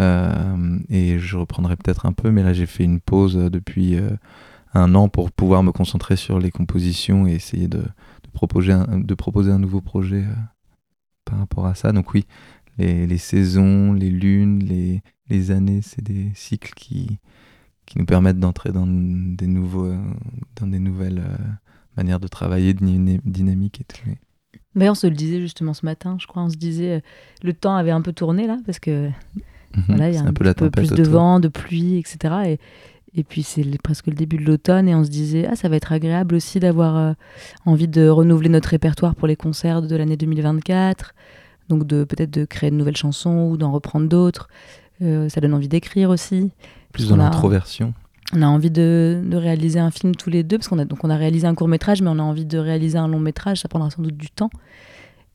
et 0.00 1.18
je 1.20 1.36
reprendrai 1.36 1.76
peut-être 1.76 2.04
un 2.04 2.12
peu, 2.12 2.32
mais 2.32 2.42
là, 2.42 2.52
j'ai 2.52 2.66
fait 2.66 2.82
une 2.82 2.98
pause 2.98 3.36
depuis 3.36 3.96
un 4.74 4.94
an 4.94 5.08
pour 5.08 5.30
pouvoir 5.30 5.62
me 5.62 5.72
concentrer 5.72 6.16
sur 6.16 6.38
les 6.38 6.50
compositions 6.50 7.26
et 7.26 7.32
essayer 7.32 7.68
de, 7.68 7.82
proposer, 8.32 8.72
un, 8.72 8.98
de 8.98 9.14
proposer 9.14 9.50
un 9.50 9.58
nouveau 9.58 9.80
projet 9.80 10.24
euh, 10.24 10.34
par 11.24 11.38
rapport 11.38 11.66
à 11.66 11.74
ça. 11.74 11.92
Donc 11.92 12.12
oui, 12.14 12.26
les, 12.78 13.18
saisons, 13.18 13.92
les 13.92 14.10
lunes, 14.10 14.60
les, 14.60 15.02
les 15.28 15.50
années, 15.50 15.80
c'est 15.82 16.02
des 16.02 16.30
cycles 16.34 16.72
qui, 16.74 17.18
qui 17.86 17.98
nous 17.98 18.04
permettent 18.04 18.38
d'entrer 18.38 18.70
dans 18.70 18.86
des, 18.86 19.46
nouveaux, 19.46 19.92
dans 20.56 20.66
des 20.66 20.78
nouvelles 20.78 21.20
euh, 21.20 21.36
manières 21.96 22.20
de 22.20 22.28
travailler, 22.28 22.74
de 22.74 23.20
dynamique 23.24 23.80
et 23.80 23.84
tout. 23.84 24.10
Mais 24.74 24.88
on 24.88 24.94
se 24.94 25.06
le 25.06 25.14
disait 25.14 25.40
justement 25.40 25.74
ce 25.74 25.84
matin, 25.84 26.16
je 26.20 26.26
crois, 26.26 26.42
on 26.42 26.50
se 26.50 26.56
disait, 26.56 26.96
euh, 26.96 27.00
le 27.42 27.52
temps 27.52 27.74
avait 27.74 27.90
un 27.90 28.02
peu 28.02 28.12
tourné 28.12 28.46
là, 28.46 28.58
parce 28.64 28.78
que 28.78 29.08
mhm. 29.08 29.84
voilà, 29.88 30.08
il 30.08 30.14
y 30.14 30.18
a 30.18 30.22
un, 30.22 30.32
peu, 30.32 30.70
plus 30.70 30.90
de 30.90 31.02
vent, 31.02 31.40
de 31.40 31.48
pluie, 31.48 31.96
etc. 31.96 32.34
Et, 32.46 32.58
et 33.14 33.24
puis 33.24 33.42
c'est 33.42 33.64
presque 33.82 34.06
le 34.06 34.14
début 34.14 34.36
de 34.36 34.44
l'automne 34.44 34.88
et 34.88 34.94
on 34.94 35.04
se 35.04 35.10
disait 35.10 35.46
ah 35.50 35.56
ça 35.56 35.68
va 35.68 35.76
être 35.76 35.92
agréable 35.92 36.34
aussi 36.34 36.60
d'avoir 36.60 36.96
euh, 36.96 37.12
envie 37.64 37.88
de 37.88 38.08
renouveler 38.08 38.48
notre 38.48 38.70
répertoire 38.70 39.14
pour 39.14 39.26
les 39.26 39.36
concerts 39.36 39.82
de 39.82 39.96
l'année 39.96 40.16
2024. 40.16 41.14
Donc 41.68 41.86
de 41.86 42.04
peut-être 42.04 42.30
de 42.30 42.44
créer 42.44 42.70
de 42.70 42.76
nouvelles 42.76 42.96
chansons 42.96 43.48
ou 43.50 43.56
d'en 43.56 43.72
reprendre 43.72 44.08
d'autres. 44.08 44.48
Euh, 45.02 45.28
ça 45.28 45.40
donne 45.40 45.54
envie 45.54 45.68
d'écrire 45.68 46.10
aussi. 46.10 46.50
Plus 46.92 47.08
dans 47.08 47.16
l'introversion. 47.16 47.94
On 48.34 48.42
a 48.42 48.46
envie 48.46 48.70
de, 48.70 49.22
de, 49.24 49.36
réaliser 49.36 49.78
un 49.78 49.90
film 49.90 50.14
tous 50.14 50.28
les 50.28 50.42
deux 50.42 50.58
parce 50.58 50.68
qu'on 50.68 50.78
a 50.78 50.84
donc 50.84 51.02
on 51.02 51.08
a 51.08 51.16
réalisé 51.16 51.46
un 51.46 51.54
court 51.54 51.68
métrage 51.68 52.02
mais 52.02 52.10
on 52.10 52.18
a 52.18 52.22
envie 52.22 52.44
de 52.44 52.58
réaliser 52.58 52.98
un 52.98 53.08
long 53.08 53.20
métrage. 53.20 53.60
Ça 53.60 53.68
prendra 53.68 53.90
sans 53.90 54.02
doute 54.02 54.16
du 54.16 54.30
temps 54.30 54.50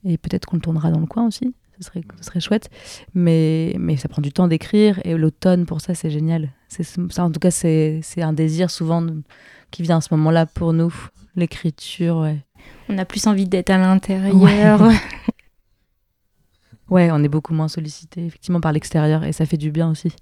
et 0.05 0.17
peut-être 0.17 0.45
qu'on 0.45 0.57
le 0.57 0.61
tournera 0.61 0.91
dans 0.91 0.99
le 0.99 1.07
coin 1.07 1.25
aussi 1.25 1.53
ce 1.79 1.83
serait, 1.85 2.01
ce 2.19 2.25
serait 2.25 2.39
chouette. 2.39 2.69
Mais, 3.13 3.75
mais 3.79 3.97
ça 3.97 4.07
prend 4.07 4.21
du 4.21 4.31
temps 4.31 4.47
d'écrire 4.47 4.99
et 5.03 5.15
l'automne, 5.15 5.65
pour 5.65 5.81
ça, 5.81 5.93
c'est 5.95 6.09
génial. 6.09 6.49
Ça, 7.09 7.23
en 7.23 7.31
tout 7.31 7.39
cas, 7.39 7.51
c'est, 7.51 7.99
c'est 8.01 8.21
un 8.21 8.33
désir 8.33 8.71
souvent 8.71 9.05
qui 9.71 9.83
vient 9.83 9.97
à 9.97 10.01
ce 10.01 10.13
moment-là 10.15 10.45
pour 10.45 10.73
nous, 10.73 10.93
l'écriture. 11.35 12.17
Ouais. 12.17 12.37
On 12.89 12.97
a 12.97 13.05
plus 13.05 13.27
envie 13.27 13.47
d'être 13.47 13.69
à 13.69 13.77
l'intérieur. 13.77 14.81
Ouais, 16.89 17.09
on 17.11 17.23
est 17.23 17.27
beaucoup 17.29 17.55
moins 17.55 17.69
sollicité 17.69 18.25
effectivement 18.25 18.61
par 18.61 18.71
l'extérieur 18.71 19.23
et 19.23 19.31
ça 19.31 19.47
fait 19.47 19.57
du 19.57 19.71
bien 19.71 19.89
aussi. 19.89 20.13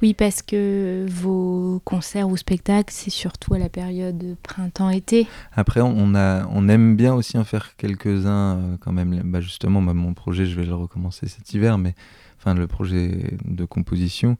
Oui, 0.00 0.14
parce 0.14 0.42
que 0.42 1.04
vos 1.08 1.80
concerts 1.84 2.28
ou 2.28 2.36
spectacles, 2.36 2.92
c'est 2.92 3.10
surtout 3.10 3.54
à 3.54 3.58
la 3.58 3.68
période 3.68 4.36
printemps-été. 4.42 5.26
Après, 5.52 5.80
on, 5.80 6.14
a, 6.14 6.46
on 6.52 6.68
aime 6.68 6.94
bien 6.94 7.14
aussi 7.14 7.36
en 7.36 7.42
faire 7.42 7.74
quelques-uns 7.76 8.58
euh, 8.58 8.76
quand 8.78 8.92
même. 8.92 9.22
Bah, 9.24 9.40
justement, 9.40 9.80
mon 9.80 10.14
projet, 10.14 10.46
je 10.46 10.54
vais 10.54 10.66
le 10.66 10.74
recommencer 10.74 11.26
cet 11.26 11.52
hiver, 11.52 11.78
mais 11.78 11.94
enfin 12.38 12.54
le 12.54 12.66
projet 12.66 13.36
de 13.44 13.64
composition. 13.64 14.36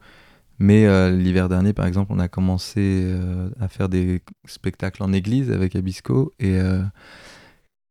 Mais 0.61 0.87
euh, 0.87 1.11
l'hiver 1.11 1.49
dernier, 1.49 1.73
par 1.73 1.87
exemple, 1.87 2.13
on 2.13 2.21
a 2.21 2.29
commencé 2.29 2.81
euh, 3.07 3.51
à 3.61 3.69
faire 3.69 3.89
des 3.89 4.23
spectacles 4.47 5.03
en 5.03 5.13
église 5.13 5.51
avec 5.51 5.75
Abisco 5.75 6.33
et 6.39 6.59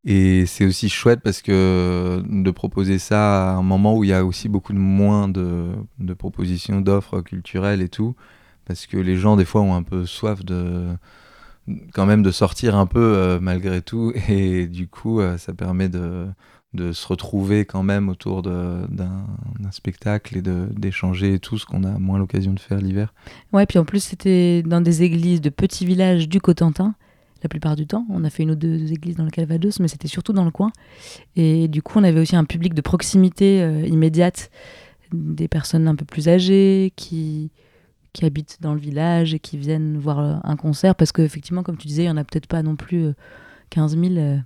et 0.05 0.45
c'est 0.45 0.65
aussi 0.65 0.88
chouette 0.89 1.19
parce 1.21 1.41
que 1.41 2.23
de 2.25 2.51
proposer 2.51 2.99
ça 2.99 3.51
à 3.51 3.55
un 3.55 3.63
moment 3.63 3.97
où 3.97 4.03
il 4.05 4.12
y 4.12 4.13
a 4.13 4.23
aussi 4.23 4.47
beaucoup 4.47 4.71
de 4.73 4.77
moins 4.79 5.27
de, 5.27 5.71
de 5.99 6.13
propositions, 6.13 6.79
d'offres 6.82 7.21
culturelles 7.21 7.82
et 7.82 7.89
tout, 7.89 8.15
parce 8.65 8.86
que 8.88 8.97
les 8.97 9.17
gens 9.17 9.36
des 9.36 9.45
fois 9.45 9.62
ont 9.62 9.75
un 9.75 9.84
peu 9.84 10.05
soif 10.05 10.45
de 10.45 10.88
quand 11.93 12.05
même 12.05 12.23
de 12.23 12.32
sortir 12.32 12.75
un 12.75 12.86
peu 12.86 12.99
euh, 12.99 13.39
malgré 13.41 13.82
tout, 13.82 14.13
et 14.29 14.67
du 14.67 14.88
coup 14.88 15.19
euh, 15.21 15.38
ça 15.38 15.53
permet 15.53 15.89
de, 15.89 16.27
de 16.73 16.91
se 16.91 17.08
retrouver 17.08 17.65
quand 17.65 17.82
même 17.82 18.10
autour 18.10 18.43
d'un 18.43 19.25
spectacle 19.71 20.38
et 20.38 20.41
d'échanger 20.41 21.39
tout 21.39 21.58
ce 21.58 21.65
qu'on 21.65 21.84
a 21.84 21.97
moins 21.97 22.19
l'occasion 22.19 22.53
de 22.53 22.60
faire 22.60 22.79
l'hiver. 22.79 23.13
Ouais, 23.53 23.65
puis 23.65 23.79
en 23.79 23.86
plus 23.86 24.03
c'était 24.03 24.62
dans 24.63 24.82
des 24.82 25.01
églises 25.03 25.41
de 25.41 25.49
petits 25.49 25.86
villages 25.86 26.29
du 26.29 26.39
Cotentin 26.39 26.95
la 27.43 27.49
plupart 27.49 27.75
du 27.75 27.88
temps. 27.88 28.05
On 28.10 28.23
a 28.23 28.29
fait 28.29 28.43
une 28.43 28.51
ou 28.51 28.55
deux 28.55 28.91
églises 28.91 29.15
dans 29.15 29.23
le 29.23 29.32
Calvados, 29.32 29.79
mais 29.79 29.88
c'était 29.88 30.08
surtout 30.08 30.34
dans 30.34 30.45
le 30.45 30.51
coin. 30.51 30.71
Et 31.36 31.67
du 31.67 31.82
coup, 31.82 31.99
on 31.99 32.03
avait 32.03 32.19
aussi 32.19 32.36
un 32.36 32.45
public 32.45 32.73
de 32.73 32.82
proximité 32.82 33.62
euh, 33.62 33.86
immédiate, 33.86 34.51
des 35.13 35.47
personnes 35.47 35.88
un 35.88 35.95
peu 35.95 36.05
plus 36.05 36.27
âgées 36.27 36.93
qui, 36.95 37.51
qui 38.13 38.25
habitent 38.25 38.58
dans 38.62 38.73
le 38.73 38.79
village 38.79 39.34
et 39.34 39.39
qui 39.39 39.58
viennent 39.58 39.97
voir 39.97 40.45
un 40.45 40.55
concert, 40.55 40.95
parce 40.95 41.12
qu'effectivement, 41.12 41.63
comme 41.63 41.77
tu 41.77 41.88
disais, 41.88 42.03
il 42.03 42.08
n'y 42.08 42.12
en 42.12 42.17
a 42.17 42.23
peut-être 42.23 42.47
pas 42.47 42.62
non 42.62 42.75
plus 42.75 43.13
15 43.69 43.95
euh, 43.95 44.15
000. 44.15 44.39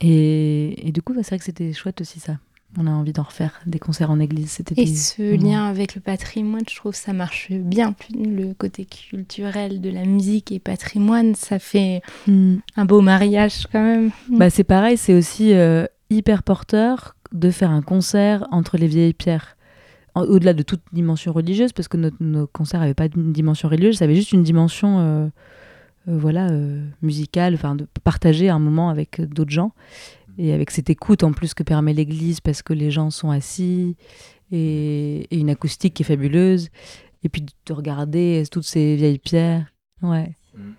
Et, 0.00 0.88
et, 0.88 0.92
du 0.92 1.00
coup, 1.02 1.14
c'est 1.14 1.28
vrai 1.28 1.38
que 1.38 1.44
c'était 1.44 1.72
chouette 1.72 2.00
aussi 2.00 2.20
ça 2.20 2.36
on 2.78 2.86
a 2.86 2.90
envie 2.90 3.12
d'en 3.12 3.22
refaire 3.22 3.52
des 3.66 3.78
concerts 3.78 4.10
en 4.10 4.20
église 4.20 4.50
cet 4.50 4.72
été. 4.72 4.82
Et 4.82 4.86
ce 4.86 5.34
lien 5.36 5.66
avec 5.66 5.94
le 5.94 6.00
patrimoine, 6.00 6.64
je 6.68 6.76
trouve 6.76 6.94
ça 6.94 7.12
marche 7.12 7.50
bien. 7.50 7.94
Le 8.14 8.52
côté 8.52 8.84
culturel 8.84 9.80
de 9.80 9.90
la 9.90 10.04
musique 10.04 10.52
et 10.52 10.58
patrimoine, 10.58 11.34
ça 11.34 11.58
fait 11.58 12.02
hmm. 12.26 12.56
un 12.76 12.84
beau 12.84 13.00
mariage 13.00 13.66
quand 13.72 13.82
même. 13.82 14.10
Bah, 14.28 14.50
c'est 14.50 14.64
pareil, 14.64 14.96
c'est 14.96 15.14
aussi 15.14 15.54
euh, 15.54 15.86
hyper 16.10 16.42
porteur 16.42 17.16
de 17.32 17.50
faire 17.50 17.70
un 17.70 17.82
concert 17.82 18.46
entre 18.50 18.76
les 18.76 18.86
vieilles 18.86 19.14
pierres 19.14 19.56
au-delà 20.14 20.54
de 20.54 20.62
toute 20.62 20.80
dimension 20.94 21.30
religieuse, 21.30 21.74
parce 21.74 21.88
que 21.88 21.98
notre, 21.98 22.16
nos 22.20 22.46
concerts 22.46 22.80
n'avaient 22.80 22.94
pas 22.94 23.04
une 23.14 23.34
dimension 23.34 23.68
religieuse, 23.68 23.98
ça 23.98 24.06
avait 24.06 24.14
juste 24.14 24.32
une 24.32 24.42
dimension 24.42 24.98
euh, 24.98 25.28
voilà, 26.06 26.48
euh, 26.50 26.86
musicale, 27.02 27.54
enfin 27.54 27.74
de 27.74 27.86
partager 28.04 28.48
un 28.48 28.58
moment 28.58 28.90
avec 28.90 29.20
d'autres 29.20 29.50
gens, 29.50 29.72
et 30.38 30.52
avec 30.52 30.70
cette 30.70 30.90
écoute 30.90 31.24
en 31.24 31.32
plus 31.32 31.54
que 31.54 31.62
permet 31.62 31.92
l'église, 31.92 32.40
parce 32.40 32.62
que 32.62 32.72
les 32.72 32.90
gens 32.90 33.10
sont 33.10 33.30
assis, 33.30 33.96
et, 34.52 35.26
et 35.30 35.38
une 35.38 35.50
acoustique 35.50 35.94
qui 35.94 36.02
est 36.02 36.06
fabuleuse, 36.06 36.68
et 37.22 37.28
puis 37.28 37.44
de 37.66 37.72
regarder 37.72 38.44
toutes 38.50 38.66
ces 38.66 38.96
vieilles 38.96 39.18
pierres, 39.18 39.66
ouais, 40.02 40.32
Mm. 40.56 40.72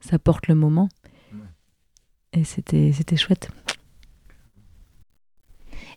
ça 0.00 0.18
porte 0.18 0.46
le 0.46 0.54
moment, 0.54 0.88
et 2.32 2.44
c'était 2.44 2.92
c'était 2.92 3.16
chouette. 3.16 3.50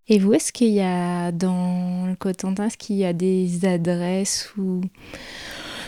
Et 0.07 0.19
vous, 0.19 0.33
est-ce 0.33 0.51
qu'il 0.51 0.71
y 0.73 0.81
a 0.81 1.31
dans 1.31 2.07
le 2.07 2.15
Cotentin, 2.15 2.65
est-ce 2.65 2.77
qu'il 2.77 2.97
y 2.97 3.05
a 3.05 3.13
des 3.13 3.65
adresses 3.65 4.51
où 4.57 4.81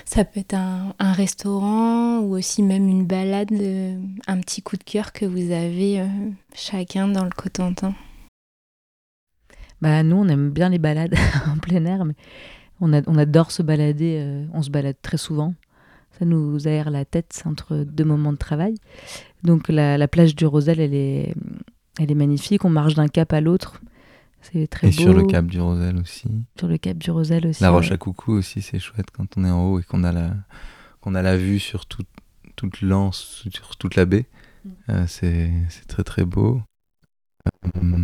ça 0.06 0.24
peut 0.24 0.40
être 0.40 0.54
un, 0.54 0.94
restaurant 1.14 2.20
ou 2.20 2.36
aussi 2.38 2.64
même 2.64 2.88
une 2.88 3.06
balade, 3.06 3.52
euh, 3.52 4.00
un 4.28 4.40
petit 4.40 4.62
coup 4.62 4.78
de 4.78 4.84
cœur 4.84 5.12
que 5.12 5.26
vous 5.26 5.52
avez 5.52 6.00
euh, 6.00 6.08
chacun 6.54 7.08
dans 7.08 7.24
le 7.24 7.32
Cotentin 7.32 7.94
Bah, 9.82 10.04
nous, 10.04 10.18
on 10.18 10.28
aime 10.28 10.52
bien 10.52 10.70
les 10.70 10.78
balades 10.78 11.16
en 11.48 11.58
plein 11.58 11.86
air, 11.86 12.06
mais 12.06 12.16
on 12.80 12.92
adore 12.94 13.52
se 13.52 13.64
balader. 13.64 14.20
euh, 14.22 14.46
on 14.54 14.62
se 14.62 14.70
balade 14.70 14.98
très 15.02 15.18
souvent. 15.18 15.54
Ça 16.20 16.26
nous 16.26 16.68
aère 16.68 16.92
la 16.92 17.04
tête 17.04 17.44
entre 17.46 17.78
deux 17.78 18.06
moments 18.06 18.32
de 18.32 18.38
travail. 18.38 18.76
Donc, 19.44 19.68
la, 19.68 19.98
la 19.98 20.08
plage 20.08 20.36
du 20.36 20.46
Rosel, 20.46 20.80
elle 20.80 20.94
est, 20.94 21.34
elle 22.00 22.12
est 22.12 22.16
magnifique. 22.16 22.64
On 22.64 22.70
marche 22.70 22.94
d'un 22.94 23.08
cap 23.08 23.34
à 23.34 23.42
l'autre. 23.42 23.82
C'est 24.52 24.68
très 24.68 24.88
Et 24.88 24.92
beau. 24.92 25.02
sur 25.02 25.14
le 25.14 25.24
cap 25.26 25.46
du 25.48 25.60
Rosel 25.60 25.98
aussi. 25.98 26.28
Sur 26.58 26.68
le 26.68 26.78
cap 26.78 26.98
du 26.98 27.10
Rosel 27.12 27.48
aussi. 27.48 27.62
La 27.64 27.70
ouais. 27.72 27.78
roche 27.78 27.92
à 27.92 27.98
coucou 27.98 28.34
aussi, 28.34 28.62
c'est 28.62 28.80
chouette 28.80 29.08
quand 29.12 29.38
on 29.38 29.46
est 29.46 29.50
en 29.50 29.64
haut 29.72 29.80
et 29.80 29.84
qu'on 29.84 30.04
a 30.04 30.12
la, 30.12 30.32
qu'on 31.02 31.16
a 31.16 31.22
la 31.22 31.36
vue 31.38 31.60
sur 31.60 31.86
tout- 31.86 32.04
toute 32.56 32.82
l'anse, 32.82 33.44
sur 33.52 33.76
toute 33.78 33.96
la 33.96 34.06
baie. 34.06 34.26
Mm. 34.64 34.70
Euh, 34.90 35.06
c'est 35.08 35.52
c'est 35.70 35.88
très 35.88 36.04
très 36.04 36.26
beau. 36.26 36.62
Euh, 37.78 37.98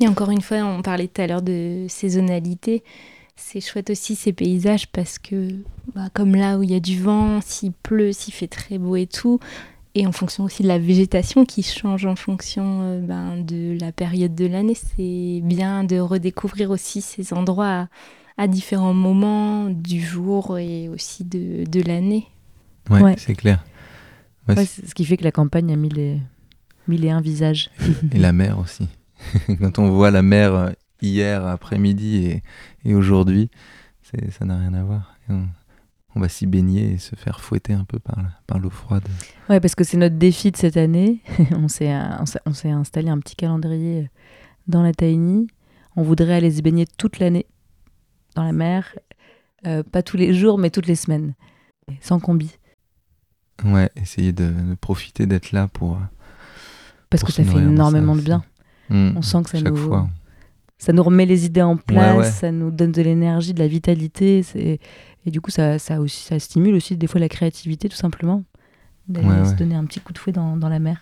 Et 0.00 0.08
encore 0.08 0.30
une 0.30 0.40
fois, 0.40 0.58
on 0.58 0.82
parlait 0.82 1.08
tout 1.08 1.20
à 1.22 1.26
l'heure 1.26 1.42
de 1.42 1.86
saisonnalité. 1.88 2.82
C'est 3.36 3.60
chouette 3.60 3.90
aussi 3.90 4.16
ces 4.16 4.32
paysages 4.32 4.88
parce 4.88 5.18
que, 5.18 5.50
bah, 5.94 6.08
comme 6.12 6.34
là 6.34 6.58
où 6.58 6.62
il 6.64 6.70
y 6.70 6.74
a 6.74 6.80
du 6.80 7.00
vent, 7.00 7.40
s'il 7.40 7.72
pleut, 7.72 8.12
s'il 8.12 8.34
fait 8.34 8.48
très 8.48 8.78
beau 8.78 8.96
et 8.96 9.06
tout, 9.06 9.38
et 10.00 10.06
en 10.06 10.12
fonction 10.12 10.44
aussi 10.44 10.62
de 10.62 10.68
la 10.68 10.78
végétation 10.78 11.44
qui 11.44 11.62
change 11.62 12.06
en 12.06 12.14
fonction 12.16 12.80
euh, 12.82 13.00
ben, 13.00 13.42
de 13.42 13.76
la 13.80 13.90
période 13.92 14.34
de 14.34 14.46
l'année, 14.46 14.74
c'est 14.76 15.40
bien 15.42 15.82
de 15.84 15.98
redécouvrir 15.98 16.70
aussi 16.70 17.00
ces 17.02 17.32
endroits 17.32 17.88
à, 18.36 18.42
à 18.44 18.46
différents 18.48 18.94
moments 18.94 19.68
du 19.70 20.00
jour 20.00 20.58
et 20.58 20.88
aussi 20.88 21.24
de, 21.24 21.64
de 21.64 21.80
l'année. 21.82 22.26
ouais, 22.90 23.02
Ouais. 23.02 23.14
c'est 23.18 23.34
clair. 23.34 23.64
Ouais, 24.48 24.56
Ouais, 24.56 24.64
c'est- 24.66 24.82
c'est 24.82 24.88
ce 24.90 24.94
qui 24.94 25.04
fait 25.04 25.16
que 25.16 25.24
la 25.24 25.32
campagne 25.32 25.72
a 25.72 25.76
mis 25.76 25.88
les, 25.88 26.18
mille 26.86 27.04
et 27.04 27.10
un 27.10 27.20
visages. 27.20 27.70
et 28.12 28.18
la 28.18 28.32
mer 28.32 28.58
aussi. 28.58 28.86
quand 29.60 29.78
on 29.78 29.90
voit 29.90 30.10
la 30.12 30.22
mer 30.22 30.54
euh, 30.54 30.70
hier 31.02 31.44
après-midi 31.46 32.26
et, 32.26 32.42
et 32.84 32.94
aujourd'hui, 32.94 33.50
c'est- 34.02 34.30
ça 34.30 34.44
n'a 34.44 34.58
rien 34.58 34.74
à 34.74 34.84
voir. 34.84 35.16
Et 35.28 35.32
on, 35.32 35.46
on 36.14 36.20
va 36.20 36.28
s'y 36.28 36.46
baigner 36.46 36.92
et 36.94 36.98
se 36.98 37.14
faire 37.16 37.40
fouetter 37.40 37.72
un 37.74 37.84
peu 37.84 37.98
par, 37.98 38.18
par 38.46 38.58
l'eau 38.58 38.70
froide. 38.70 39.06
Ouais, 39.48 39.60
parce 39.60 39.74
que 39.74 39.84
c'est 39.84 39.96
notre 39.96 40.16
défi 40.16 40.50
de 40.50 40.56
cette 40.56 40.76
année. 40.76 41.20
on 41.52 41.68
s'est 41.68 41.94
on 42.46 42.52
s'est- 42.54 42.70
installé 42.70 43.08
un 43.10 43.18
petit 43.18 43.36
calendrier 43.36 44.02
euh, 44.02 44.08
dans 44.66 44.82
la 44.82 44.92
Tiny. 44.92 45.48
On 45.96 46.02
voudrait 46.02 46.34
aller 46.34 46.50
se 46.50 46.62
baigner 46.62 46.86
toute 46.98 47.18
l'année 47.18 47.46
dans 48.34 48.42
la 48.44 48.52
mer. 48.52 48.96
Euh, 49.66 49.82
pas 49.82 50.02
tous 50.02 50.16
les 50.16 50.32
jours, 50.34 50.58
mais 50.58 50.70
toutes 50.70 50.86
les 50.86 50.94
semaines. 50.96 51.34
Sans 52.00 52.20
combi. 52.20 52.56
Ouais, 53.64 53.90
essayer 53.96 54.32
de, 54.32 54.46
de 54.50 54.74
profiter 54.74 55.26
d'être 55.26 55.50
là 55.52 55.66
pour. 55.68 55.94
euh, 55.94 56.00
Parce 57.10 57.22
Pour 57.22 57.28
que 57.28 57.34
ça 57.34 57.42
fait 57.44 57.52
ça 57.52 57.58
énormément 57.60 58.14
de 58.14 58.20
bien. 58.20 58.44
hmm, 58.90 59.12
On 59.16 59.22
sent 59.22 59.42
que 59.42 59.50
ça 59.50 59.58
chaque 59.58 59.68
nous, 59.68 59.76
fois. 59.76 60.08
Ça 60.78 60.92
nous 60.92 61.02
remet 61.02 61.26
les 61.26 61.44
idées 61.46 61.62
en 61.62 61.76
place, 61.76 62.16
ouais. 62.16 62.30
ça 62.30 62.50
nous 62.52 62.70
donne 62.70 62.92
de 62.92 63.02
l'énergie, 63.02 63.52
de 63.54 63.58
la 63.58 63.68
vitalité. 63.68 64.42
c'est- 64.42 64.78
Et 65.26 65.30
du 65.30 65.40
coup, 65.40 65.50
ça, 65.50 65.78
ça, 65.78 66.00
aussi, 66.00 66.24
ça 66.24 66.38
stimule 66.38 66.74
aussi 66.74 66.96
des 66.96 67.06
fois 67.06 67.20
la 67.20 67.28
créativité, 67.28 67.88
tout 67.88 67.96
simplement. 67.96 68.44
D'aller 69.08 69.26
Ouais, 69.26 69.44
se 69.46 69.54
donner 69.54 69.74
un 69.74 69.84
petit 69.84 70.00
coup 70.00 70.12
de 70.12 70.18
fouet 70.18 70.32
dans, 70.32 70.56
dans 70.56 70.68
la 70.68 70.78
mer. 70.78 71.00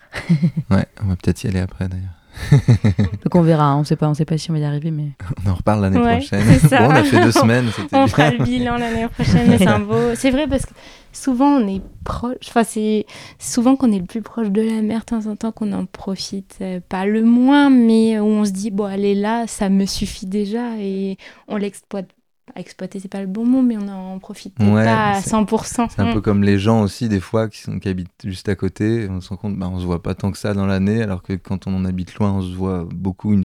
Ouais, 0.71 0.85
on 1.03 1.07
va 1.07 1.15
peut-être 1.15 1.43
y 1.43 1.47
aller 1.47 1.59
après 1.59 1.87
d'ailleurs. 1.87 2.09
Donc 3.23 3.35
on 3.35 3.41
verra, 3.41 3.65
hein. 3.65 3.77
on 3.77 3.83
sait 3.83 3.95
pas, 3.95 4.07
on 4.07 4.13
sait 4.13 4.25
pas 4.25 4.37
si 4.37 4.49
on 4.51 4.53
va 4.53 4.59
y 4.59 4.65
arriver, 4.65 4.91
mais 4.91 5.09
On 5.45 5.49
en 5.51 5.55
reparle 5.55 5.81
l'année 5.81 5.97
Ouais, 5.99 6.17
prochaine. 6.17 6.43
c'est 6.59 6.67
ça. 6.67 6.79
Bon, 6.79 6.87
on 6.87 6.95
a 6.95 7.03
fait 7.03 7.21
deux 7.21 7.31
semaines, 7.43 7.67
c'était 7.75 7.95
On 7.95 8.05
bien. 8.05 8.07
fera 8.07 8.31
le 8.31 8.43
bilan 8.43 8.77
l'année 8.77 9.07
prochaine, 9.07 9.47
mais 9.49 9.57
c'est 9.57 9.67
un 9.67 9.79
beau. 9.79 10.15
C'est 10.15 10.31
vrai 10.31 10.47
parce 10.47 10.65
que 10.65 10.73
souvent 11.11 11.47
on 11.57 11.67
est 11.67 11.81
proche. 12.03 12.35
Enfin, 12.47 12.63
c'est 12.63 13.05
souvent 13.39 13.75
qu'on 13.75 13.91
est 13.91 13.99
le 13.99 14.05
plus 14.05 14.21
proche 14.21 14.49
de 14.49 14.61
la 14.61 14.81
mer, 14.81 14.99
de 15.01 15.05
temps 15.05 15.25
en 15.27 15.35
temps 15.35 15.51
qu'on 15.51 15.71
en 15.73 15.85
profite. 15.85 16.55
euh, 16.61 16.79
pas 16.87 17.05
le 17.05 17.23
moins, 17.23 17.69
mais 17.69 18.19
où 18.19 18.25
on 18.25 18.45
se 18.45 18.51
dit, 18.51 18.71
bon, 18.71 18.87
elle 18.87 19.05
est 19.05 19.15
là, 19.15 19.45
ça 19.47 19.69
me 19.69 19.85
suffit 19.85 20.25
déjà 20.27 20.77
et 20.79 21.17
on 21.47 21.57
l'exploite. 21.57 22.07
Exploiter, 22.55 22.99
c'est 22.99 23.07
pas 23.07 23.21
le 23.21 23.27
bon 23.27 23.45
mot, 23.45 23.61
mais 23.61 23.77
on 23.77 23.83
n'en 23.85 24.19
profite 24.19 24.57
Ouais, 24.59 24.83
pas 24.85 25.11
à 25.11 25.21
c'est- 25.21 25.29
100%. 25.31 25.89
C'est 25.89 25.99
un 25.99 26.13
peu 26.13 26.21
comme 26.21 26.43
les 26.43 26.57
gens 26.57 26.81
aussi, 26.81 27.07
des 27.09 27.19
fois, 27.19 27.49
qui, 27.49 27.59
sont, 27.61 27.77
qui 27.79 27.87
habitent 27.89 28.09
juste 28.23 28.49
à 28.49 28.55
côté. 28.55 29.07
On 29.09 29.21
se 29.21 29.29
rend 29.29 29.37
compte, 29.37 29.57
bah, 29.57 29.69
on 29.71 29.79
se 29.79 29.85
voit 29.85 30.01
pas 30.01 30.15
tant 30.15 30.31
que 30.31 30.37
ça 30.37 30.53
dans 30.53 30.65
l'année, 30.65 31.03
alors 31.03 31.21
que 31.21 31.33
quand 31.33 31.67
on 31.67 31.75
en 31.75 31.85
habite 31.85 32.15
loin, 32.15 32.31
on 32.33 32.41
se 32.41 32.55
voit 32.55 32.87
beaucoup. 32.91 33.33
Une... 33.33 33.43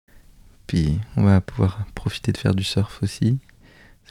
Puis 0.65 0.99
on 1.15 1.23
va 1.23 1.39
pouvoir 1.41 1.85
profiter 1.95 2.31
de 2.33 2.37
faire 2.37 2.53
du 2.55 2.63
surf 2.63 3.01
aussi. 3.03 3.37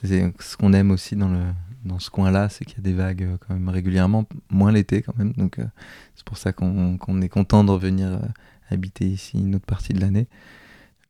C'est 0.03 0.33
ce 0.39 0.57
qu'on 0.57 0.73
aime 0.73 0.91
aussi 0.91 1.17
dans, 1.17 1.29
le, 1.29 1.41
dans 1.85 1.99
ce 1.99 2.09
coin-là, 2.11 2.49
c'est 2.49 2.65
qu'il 2.65 2.77
y 2.79 2.81
a 2.81 2.85
des 2.85 2.93
vagues 2.95 3.23
euh, 3.25 3.37
quand 3.41 3.55
même 3.55 3.69
régulièrement, 3.69 4.25
moins 4.51 4.73
l'été 4.73 5.03
quand 5.03 5.17
même. 5.19 5.33
Donc 5.33 5.59
euh, 5.59 5.65
c'est 6.15 6.25
pour 6.25 6.39
ça 6.39 6.53
qu'on 6.53 6.97
est 7.23 7.29
content 7.29 7.65
de 7.65 7.71
revenir 7.71 8.09
euh, 8.09 8.19
habiter 8.71 9.07
ici 9.07 9.39
une 9.39 9.55
autre 9.57 9.67
partie 9.67 9.93
de 9.95 10.01
l'année. 10.01 10.27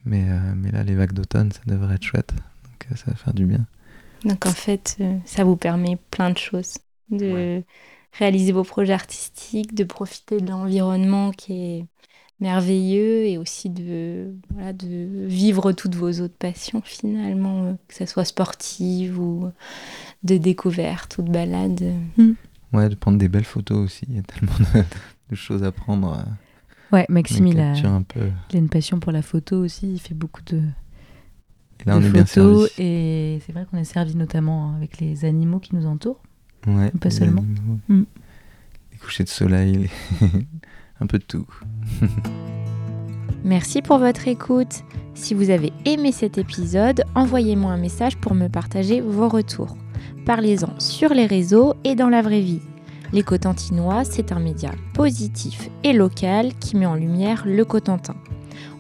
Mais, 0.05 0.25
euh, 0.31 0.39
mais 0.57 0.71
là, 0.71 0.83
les 0.85 0.95
vagues 0.95 1.13
d'automne, 1.13 1.51
ça 1.53 1.61
devrait 1.67 1.97
être 1.97 2.05
chouette. 2.05 2.33
Donc 2.77 2.93
euh, 2.93 2.97
ça 2.97 3.11
va 3.11 3.17
faire 3.17 3.35
du 3.35 3.47
bien. 3.47 3.67
Donc 4.25 4.47
en 4.47 4.51
fait, 4.51 4.97
euh, 5.01 5.17
ça 5.25 5.45
vous 5.45 5.57
permet 5.57 5.99
plein 6.11 6.31
de 6.31 6.39
choses. 6.39 6.79
De 7.11 7.63
réaliser 8.13 8.53
vos 8.53 8.65
projets 8.65 8.93
artistiques, 8.95 9.75
de 9.75 9.85
profiter 9.85 10.41
de 10.41 10.51
l'environnement 10.51 11.31
qui 11.31 11.53
est 11.53 11.87
merveilleux 12.41 13.27
et 13.27 13.39
aussi 13.39 13.71
de, 13.71 14.35
voilà, 14.51 14.73
de 14.73 15.27
vivre 15.27 15.73
toutes 15.73 15.95
vos 15.95 16.11
autres 16.21 16.37
passions 16.37 16.83
finalement, 16.85 17.65
euh, 17.65 17.73
que 17.89 17.95
ce 17.95 18.07
soit 18.07 18.25
sportive 18.25 19.21
ou 19.21 19.51
de 20.25 20.37
découverte 20.37 21.19
ou 21.19 21.23
de 21.23 21.31
balade. 21.31 21.95
Ouais, 22.73 22.89
de 22.89 22.95
prendre 22.95 23.19
des 23.19 23.29
belles 23.29 23.45
photos 23.45 23.79
aussi. 23.79 24.07
Il 24.09 24.17
y 24.17 24.19
a 24.19 24.23
tellement 24.23 24.53
de, 24.59 24.83
de 25.31 25.37
choses 25.37 25.63
à 25.63 25.71
prendre. 25.71 26.25
ouais, 26.93 27.07
Maxime 27.09 27.47
on 27.47 27.51
il 27.51 27.61
a, 27.61 27.73
capture 27.73 27.91
un 27.91 28.03
peu. 28.03 28.29
il 28.51 28.57
a 28.57 28.59
une 28.59 28.69
passion 28.69 28.99
pour 28.99 29.13
la 29.13 29.23
photo 29.23 29.59
aussi, 29.59 29.93
il 29.93 30.01
fait 30.01 30.15
beaucoup 30.15 30.43
de, 30.43 30.63
Et 31.81 31.89
là, 31.89 31.95
de 31.95 32.05
on 32.05 32.09
est 32.09 32.11
bien 32.11 32.25
photos 32.25 32.71
servi. 32.73 32.83
et 32.91 33.43
c'est 33.45 33.53
vrai 33.53 33.67
qu'on 33.71 33.77
est 33.79 33.85
servi 33.85 34.17
notamment 34.17 34.75
avec 34.77 34.99
les 35.01 35.25
animaux 35.25 35.59
qui 35.59 35.75
nous 35.77 35.87
entourent. 35.87 36.21
Ouais, 36.67 36.91
pas 37.01 37.11
seulement. 37.11 37.45
Mm. 37.89 38.03
Les 38.93 38.99
couchers 38.99 39.25
de 39.25 39.29
soleil, 39.29 39.73
les- 40.21 40.27
un 41.01 41.07
peu 41.07 41.19
de 41.19 41.25
tout. 41.25 41.47
Merci 43.45 43.83
pour 43.83 43.99
votre 43.99 44.27
écoute. 44.29 44.83
Si 45.15 45.35
vous 45.35 45.51
avez 45.51 45.73
aimé 45.85 46.13
cet 46.13 46.39
épisode, 46.39 47.05
envoyez-moi 47.15 47.71
un 47.73 47.77
message 47.77 48.17
pour 48.17 48.35
me 48.35 48.49
partager 48.49 49.01
vos 49.01 49.29
retours. 49.29 49.77
Parlez-en 50.25 50.79
sur 50.81 51.11
les 51.15 51.27
réseaux 51.27 51.75
et 51.85 51.95
dans 51.95 52.09
la 52.09 52.23
vraie 52.23 52.41
vie. 52.41 52.61
Les 53.13 53.23
Cotentinois, 53.23 54.05
c'est 54.05 54.33
un 54.33 54.41
média 54.41 54.73
positif 54.95 55.71
et 55.85 55.93
local 55.93 56.53
qui 56.59 56.77
met 56.77 56.87
en 56.87 56.97
lumière 56.97 57.45
le 57.47 57.65
Cotentin. 57.65 58.17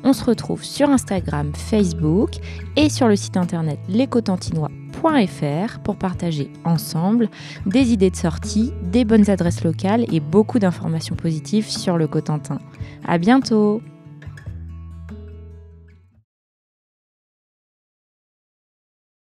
On 0.04 0.12
se 0.12 0.24
retrouve 0.24 0.64
sur 0.64 0.90
Instagram, 0.90 1.52
Facebook 1.54 2.30
et 2.76 2.88
sur 2.88 3.08
le 3.08 3.16
site 3.16 3.36
internet 3.36 3.78
lescotentinois.fr 3.88 5.78
pour 5.80 5.96
partager 5.96 6.50
ensemble 6.64 7.28
des 7.66 7.92
idées 7.92 8.10
de 8.10 8.16
sortie, 8.16 8.72
des 8.82 9.04
bonnes 9.04 9.28
adresses 9.30 9.64
locales 9.64 10.04
et 10.12 10.20
beaucoup 10.20 10.58
d'informations 10.58 11.16
positives 11.16 11.68
sur 11.68 11.96
le 11.96 12.06
Cotentin. 12.06 12.58
À 13.06 13.18
bientôt! 13.18 13.82